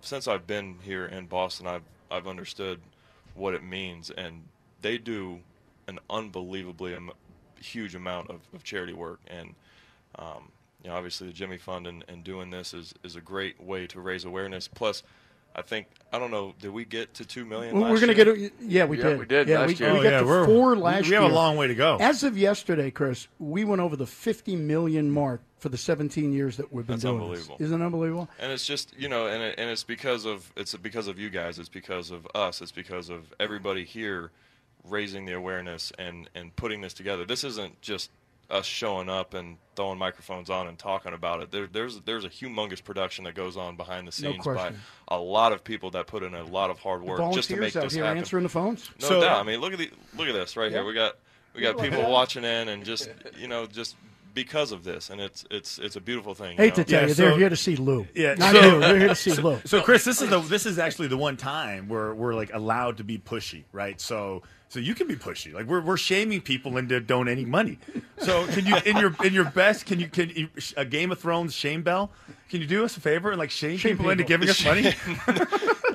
since 0.00 0.28
I've 0.28 0.46
been 0.46 0.76
here 0.82 1.06
in 1.06 1.26
Boston, 1.26 1.66
I've 1.66 1.82
I've 2.10 2.26
understood 2.26 2.80
what 3.34 3.54
it 3.54 3.62
means, 3.62 4.10
and 4.10 4.44
they 4.82 4.98
do 4.98 5.40
an 5.88 5.98
unbelievably 6.08 6.94
am- 6.94 7.10
huge 7.60 7.94
amount 7.96 8.30
of, 8.30 8.40
of 8.54 8.62
charity 8.62 8.92
work, 8.92 9.18
and 9.26 9.54
um, 10.16 10.50
you 10.84 10.90
know, 10.90 10.96
obviously 10.96 11.26
the 11.26 11.32
Jimmy 11.32 11.58
Fund 11.58 11.86
and, 11.88 12.04
and 12.08 12.22
doing 12.22 12.50
this 12.50 12.72
is, 12.72 12.94
is 13.02 13.16
a 13.16 13.20
great 13.20 13.60
way 13.60 13.86
to 13.88 14.00
raise 14.00 14.24
awareness. 14.24 14.68
Plus, 14.68 15.02
I 15.56 15.62
think 15.62 15.86
I 16.12 16.18
don't 16.20 16.30
know. 16.30 16.54
Did 16.60 16.70
we 16.70 16.84
get 16.84 17.14
to 17.14 17.24
two 17.24 17.44
million? 17.44 17.74
Well, 17.74 17.84
last 17.90 17.92
we're 18.00 18.06
going 18.06 18.16
to 18.16 18.24
get. 18.24 18.28
A, 18.28 18.64
yeah, 18.64 18.84
we 18.84 18.98
Yeah, 18.98 19.02
did. 19.04 19.18
we 19.18 19.24
did 19.26 19.48
Yeah, 19.48 19.60
last 19.60 19.68
we, 19.80 19.84
year. 19.86 19.92
we 19.94 19.98
Oh, 19.98 20.02
got 20.04 20.10
yeah, 20.12 20.20
to 20.20 20.26
we're- 20.26 20.46
four 20.46 20.74
we- 20.74 20.80
last 20.82 21.08
we 21.08 21.14
have 21.14 21.24
a 21.24 21.28
long 21.28 21.56
way 21.56 21.66
to 21.66 21.74
go. 21.74 21.96
As 22.00 22.22
of 22.22 22.38
yesterday, 22.38 22.90
Chris, 22.92 23.26
we 23.40 23.64
went 23.64 23.80
over 23.80 23.96
the 23.96 24.06
50 24.06 24.54
million 24.56 25.10
mark 25.10 25.40
for 25.58 25.68
the 25.70 25.76
17 25.78 26.32
years 26.32 26.56
that 26.58 26.72
we've 26.72 26.86
been 26.86 26.94
That's 26.94 27.02
doing 27.02 27.16
unbelievable. 27.20 27.56
this. 27.58 27.66
Isn't 27.66 27.82
it 27.82 27.84
unbelievable? 27.84 28.28
And 28.38 28.52
it's 28.52 28.64
just 28.66 28.94
you 28.96 29.08
know, 29.08 29.26
and 29.26 29.42
it, 29.42 29.56
and 29.58 29.68
it's 29.68 29.82
because 29.84 30.26
of 30.26 30.52
it's 30.56 30.76
because 30.76 31.08
of 31.08 31.18
you 31.18 31.28
guys. 31.30 31.58
It's 31.58 31.68
because 31.68 32.12
of 32.12 32.26
us. 32.36 32.60
It's 32.62 32.70
because 32.72 33.08
of 33.10 33.34
everybody 33.40 33.84
here 33.84 34.30
raising 34.90 35.24
the 35.26 35.32
awareness 35.34 35.92
and 35.98 36.28
and 36.34 36.54
putting 36.56 36.80
this 36.80 36.94
together. 36.94 37.24
This 37.24 37.44
isn't 37.44 37.80
just 37.80 38.10
us 38.50 38.64
showing 38.64 39.10
up 39.10 39.34
and 39.34 39.58
throwing 39.76 39.98
microphones 39.98 40.48
on 40.48 40.66
and 40.68 40.78
talking 40.78 41.12
about 41.12 41.42
it. 41.42 41.50
There, 41.50 41.66
there's 41.66 42.00
there's 42.00 42.24
a 42.24 42.30
humongous 42.30 42.82
production 42.82 43.24
that 43.24 43.34
goes 43.34 43.56
on 43.58 43.76
behind 43.76 44.06
the 44.08 44.22
No 44.22 44.32
scenes 44.32 44.44
by 44.46 44.72
a 45.08 45.18
lot 45.18 45.52
of 45.52 45.62
people 45.62 45.90
that 45.90 46.06
put 46.06 46.22
in 46.22 46.34
a 46.34 46.44
lot 46.44 46.70
of 46.70 46.78
hard 46.78 47.02
work 47.02 47.18
just 47.34 47.48
to 47.48 47.54
Volunteers 47.56 47.60
make 47.60 47.76
out 47.76 47.82
this 47.84 47.92
here 47.94 48.04
happen. 48.04 48.18
answering 48.18 48.42
the 48.44 48.48
phones. 48.48 48.90
No 49.02 49.08
So- 49.08 49.20
doubt. 49.20 49.40
I 49.40 49.42
mean, 49.42 49.60
look 49.60 49.72
at 49.74 49.78
the 49.78 49.90
look 50.16 50.28
at 50.28 50.32
this 50.34 50.56
right 50.56 50.70
Yeah. 50.72 50.78
here. 50.78 50.86
We 50.86 50.94
got 50.94 51.16
we 51.54 51.60
got 51.60 51.78
people 51.78 52.10
watching 52.10 52.44
in 52.44 52.68
and 52.68 52.84
just 52.84 53.10
you 53.38 53.48
know 53.48 53.66
just 53.66 53.96
because 54.34 54.72
of 54.72 54.82
this, 54.84 55.10
and 55.10 55.20
it's 55.20 55.44
it's 55.50 55.78
it's 55.78 55.96
a 55.96 56.00
beautiful 56.00 56.32
thing. 56.34 56.52
you 56.52 56.64
Hate 56.64 56.74
to 56.76 56.84
tell 56.84 57.02
Yeah, 57.02 57.08
you, 57.08 57.14
they're 57.14 57.32
so- 57.32 57.36
here 57.36 57.48
to 57.50 57.56
see 57.56 57.76
Lou. 57.76 58.06
Yeah, 58.14 58.32
not 58.34 58.54
so- 58.54 58.60
you. 58.74 58.80
They're 58.80 58.98
here 58.98 59.08
to 59.08 59.14
see 59.14 59.32
Lou. 59.42 59.58
So, 59.66 59.82
Chris, 59.82 60.04
this 60.04 60.22
is 60.22 60.30
the 60.30 60.38
this 60.40 60.64
is 60.64 60.78
actually 60.78 61.08
the 61.08 61.18
one 61.18 61.36
time 61.36 61.88
where 61.88 62.14
we're 62.14 62.34
like 62.34 62.54
allowed 62.54 62.96
to 62.98 63.04
be 63.04 63.18
pushy, 63.18 63.64
right? 63.72 64.00
So, 64.00 64.42
so 64.68 64.80
you 64.80 64.94
can 64.94 65.06
be 65.08 65.16
pushy. 65.16 65.52
Like 65.52 65.66
we're 65.66 65.80
we're 65.80 65.96
shaming 65.96 66.40
people 66.40 66.76
into 66.76 67.00
donating 67.00 67.48
money. 67.50 67.78
So, 68.18 68.46
can 68.48 68.66
you 68.66 68.76
in 68.84 68.96
your 68.96 69.14
in 69.24 69.32
your 69.32 69.44
best 69.46 69.86
can 69.86 70.00
you 70.00 70.08
can 70.08 70.30
you, 70.30 70.48
a 70.76 70.84
Game 70.84 71.10
of 71.12 71.18
Thrones 71.18 71.54
shame 71.54 71.82
bell? 71.82 72.10
Can 72.50 72.60
you 72.62 72.66
do 72.66 72.84
us 72.84 72.96
a 72.96 73.00
favor 73.00 73.30
and 73.30 73.38
like 73.38 73.50
shame, 73.50 73.76
Shame 73.76 73.96
people, 73.96 74.10
into 74.10 74.24
giving 74.24 74.48
us 74.48 74.64
money? 74.64 74.82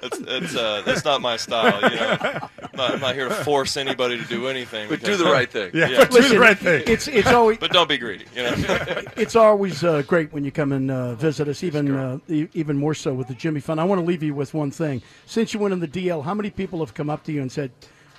That's 0.03 0.19
that's 0.19 0.55
uh, 0.55 0.81
that's 0.85 1.05
not 1.05 1.21
my 1.21 1.37
style. 1.37 1.79
You 1.89 1.95
know, 1.95 2.17
I'm 2.21 2.49
not, 2.75 2.91
I'm 2.95 2.99
not 2.99 3.15
here 3.15 3.29
to 3.29 3.35
force 3.35 3.77
anybody 3.77 4.17
to 4.17 4.25
do 4.25 4.47
anything. 4.49 4.89
But 4.89 5.01
do 5.01 5.15
the 5.15 5.23
right 5.23 5.49
thing. 5.49 5.71
Yeah, 5.73 5.87
Yeah. 5.87 5.97
but 5.99 6.11
do 6.11 6.27
the 6.27 6.39
right 6.39 6.57
thing. 6.59 6.83
It's 6.87 7.07
it's 7.07 7.27
always. 7.39 7.57
but 7.57 7.71
don't 7.71 7.87
be 7.87 7.97
greedy. 7.97 8.25
You 8.35 8.43
know. 8.43 8.53
it's 9.15 9.37
always 9.37 9.81
uh, 9.81 10.01
great 10.01 10.33
when 10.33 10.43
you 10.43 10.51
come 10.51 10.73
and 10.73 10.91
uh, 10.91 11.15
visit 11.15 11.47
us. 11.47 11.63
Even 11.63 11.95
uh, 11.95 12.17
e- 12.27 12.49
even 12.53 12.77
more 12.77 12.93
so 12.93 13.13
with 13.13 13.29
the 13.29 13.33
Jimmy 13.33 13.61
Fund. 13.61 13.79
I 13.79 13.85
want 13.85 14.01
to 14.01 14.05
leave 14.05 14.21
you 14.23 14.35
with 14.35 14.53
one 14.53 14.71
thing. 14.71 15.01
Since 15.25 15.53
you 15.53 15.61
went 15.61 15.71
in 15.73 15.79
the 15.79 15.87
DL, 15.87 16.21
how 16.21 16.33
many 16.33 16.49
people 16.49 16.79
have 16.79 16.93
come 16.93 17.09
up 17.09 17.23
to 17.23 17.31
you 17.31 17.41
and 17.41 17.49
said? 17.49 17.71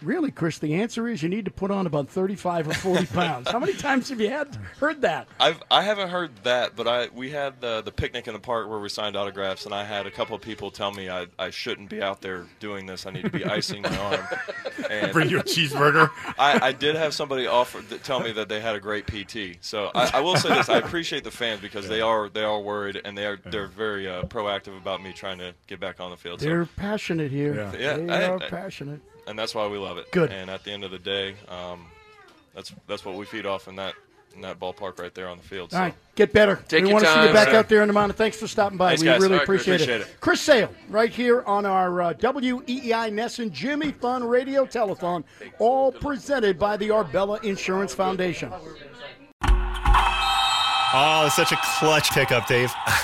Really, 0.05 0.31
Chris? 0.31 0.59
The 0.59 0.75
answer 0.75 1.09
is 1.09 1.23
you 1.23 1.29
need 1.29 1.45
to 1.47 1.51
put 1.51 1.71
on 1.71 1.87
about 1.87 2.09
thirty-five 2.09 2.69
or 2.69 2.75
forty 2.75 3.07
pounds. 3.15 3.51
How 3.51 3.59
many 3.59 3.73
times 3.75 4.09
have 4.11 4.21
you 4.21 4.29
had 4.31 4.55
heard 4.79 5.01
that? 5.03 5.27
I've 5.41 5.63
I 5.71 5.83
haven't 5.83 6.11
heard 6.11 6.31
that, 6.45 6.77
but 6.77 6.87
I 6.87 7.09
we 7.15 7.31
had 7.31 7.61
the 7.61 7.83
the 7.83 7.93
picnic 7.93 8.27
in 8.27 8.35
the 8.35 8.41
park 8.41 8.69
where 8.69 8.79
we 8.79 8.89
signed 8.89 9.17
autographs, 9.17 9.65
and 9.65 9.75
I 9.75 9.85
had 9.85 10.07
a 10.07 10.11
couple 10.11 10.37
of 10.37 10.43
people 10.43 10.71
tell 10.71 10.93
me 10.93 11.09
I, 11.09 11.27
I 11.39 11.51
shouldn't 11.51 11.89
be 11.91 12.03
out 12.03 12.21
there 12.21 12.47
doing 12.61 12.87
this. 12.87 13.07
I 13.07 13.11
need 13.11 13.23
to 13.25 13.31
be 13.31 13.45
icing 13.45 13.83
my 13.83 13.97
arm. 13.99 14.21
And 14.91 15.13
Bring 15.13 15.31
you 15.31 15.39
a 15.39 15.43
cheeseburger. 15.43 16.11
I, 16.39 16.67
I 16.69 16.73
did 16.73 16.95
have 16.95 17.15
somebody 17.15 17.47
offer 17.47 17.81
that 17.89 18.05
tell 18.05 18.21
me 18.21 18.33
that 18.33 18.51
they 18.51 18.61
had 18.61 18.75
a 18.75 18.81
great 18.81 19.07
PT. 19.07 19.57
So 19.63 19.91
I, 19.95 20.11
I 20.15 20.21
will 20.21 20.37
say 20.37 20.51
this: 20.51 20.69
I 20.69 20.77
appreciate 20.77 21.25
the 21.25 21.31
fans 21.31 21.61
because 21.63 21.89
they 21.89 22.03
are 22.03 22.29
they 22.29 22.43
are 22.45 22.61
worried 22.61 23.01
and 23.03 23.17
they 23.17 23.25
are 23.25 23.39
they're 23.47 23.67
very 23.69 24.07
uh, 24.09 24.25
proactive 24.25 24.77
about 24.77 25.03
me 25.03 25.13
trying 25.15 25.39
to 25.39 25.55
get 25.69 25.81
back 25.81 26.01
on 26.01 26.11
the 26.11 26.19
field. 26.19 26.41
They're 26.41 26.67
passionate 26.67 27.31
here. 27.31 27.55
Yeah. 27.55 27.73
Yeah, 27.79 27.97
they 27.97 28.13
I- 28.13 28.29
are 28.29 28.43
I- 28.43 28.49
passionate. 28.51 29.01
And 29.27 29.39
that's 29.39 29.55
why 29.55 29.67
we 29.67 29.79
love 29.79 29.99
it. 29.99 30.11
Good. 30.11 30.31
And 30.31 30.51
at 30.51 30.65
the 30.65 30.73
end 30.73 30.85
of 30.85 30.91
the 30.91 30.99
day, 30.99 31.35
um, 31.49 31.87
that's 32.55 32.73
that's 32.87 33.05
what 33.05 33.15
we 33.17 33.25
feed 33.25 33.47
off 33.47 33.69
in 33.69 33.77
that 33.77 33.95
in 34.35 34.43
that 34.43 34.59
ballpark 34.59 34.99
right 34.99 35.15
there 35.15 35.29
on 35.29 35.39
the 35.39 35.43
field. 35.43 35.73
All 35.73 35.79
so. 35.79 35.83
right, 35.85 35.95
get 36.15 36.33
better. 36.33 36.57
Take 36.69 36.83
we 36.83 36.91
your 36.91 36.95
want 36.95 37.07
to 37.07 37.13
see 37.13 37.27
you 37.27 37.33
back 37.33 37.49
sir. 37.49 37.57
out 37.57 37.69
there 37.69 37.83
in 37.83 37.89
the 37.89 37.95
mountain. 37.95 38.17
Thanks 38.17 38.37
for 38.37 38.47
stopping 38.47 38.79
by. 38.79 38.89
Thanks, 38.91 39.03
we 39.03 39.09
guys. 39.09 39.21
really 39.21 39.35
All 39.35 39.39
right, 39.39 39.45
appreciate, 39.45 39.75
appreciate 39.77 40.01
it. 40.03 40.09
it. 40.09 40.21
Chris 40.21 40.41
Sale, 40.41 40.71
right 40.89 41.11
here 41.11 41.43
on 41.43 41.67
our 41.67 42.03
uh, 42.03 42.15
WEEI 42.15 43.13
NESN 43.13 43.53
Jimmy 43.53 43.93
Fund 43.93 44.29
Radio 44.29 44.65
Telethon, 44.67 45.25
all 45.59 45.93
presented 45.93 46.59
by 46.59 46.77
the 46.77 46.91
Arbella 46.91 47.39
Insurance 47.45 47.95
Foundation. 47.95 48.53
Oh, 50.97 51.29
such 51.35 51.51
a 51.51 51.59
clutch 51.79 52.11
pickup, 52.11 52.47
Dave. 52.47 52.73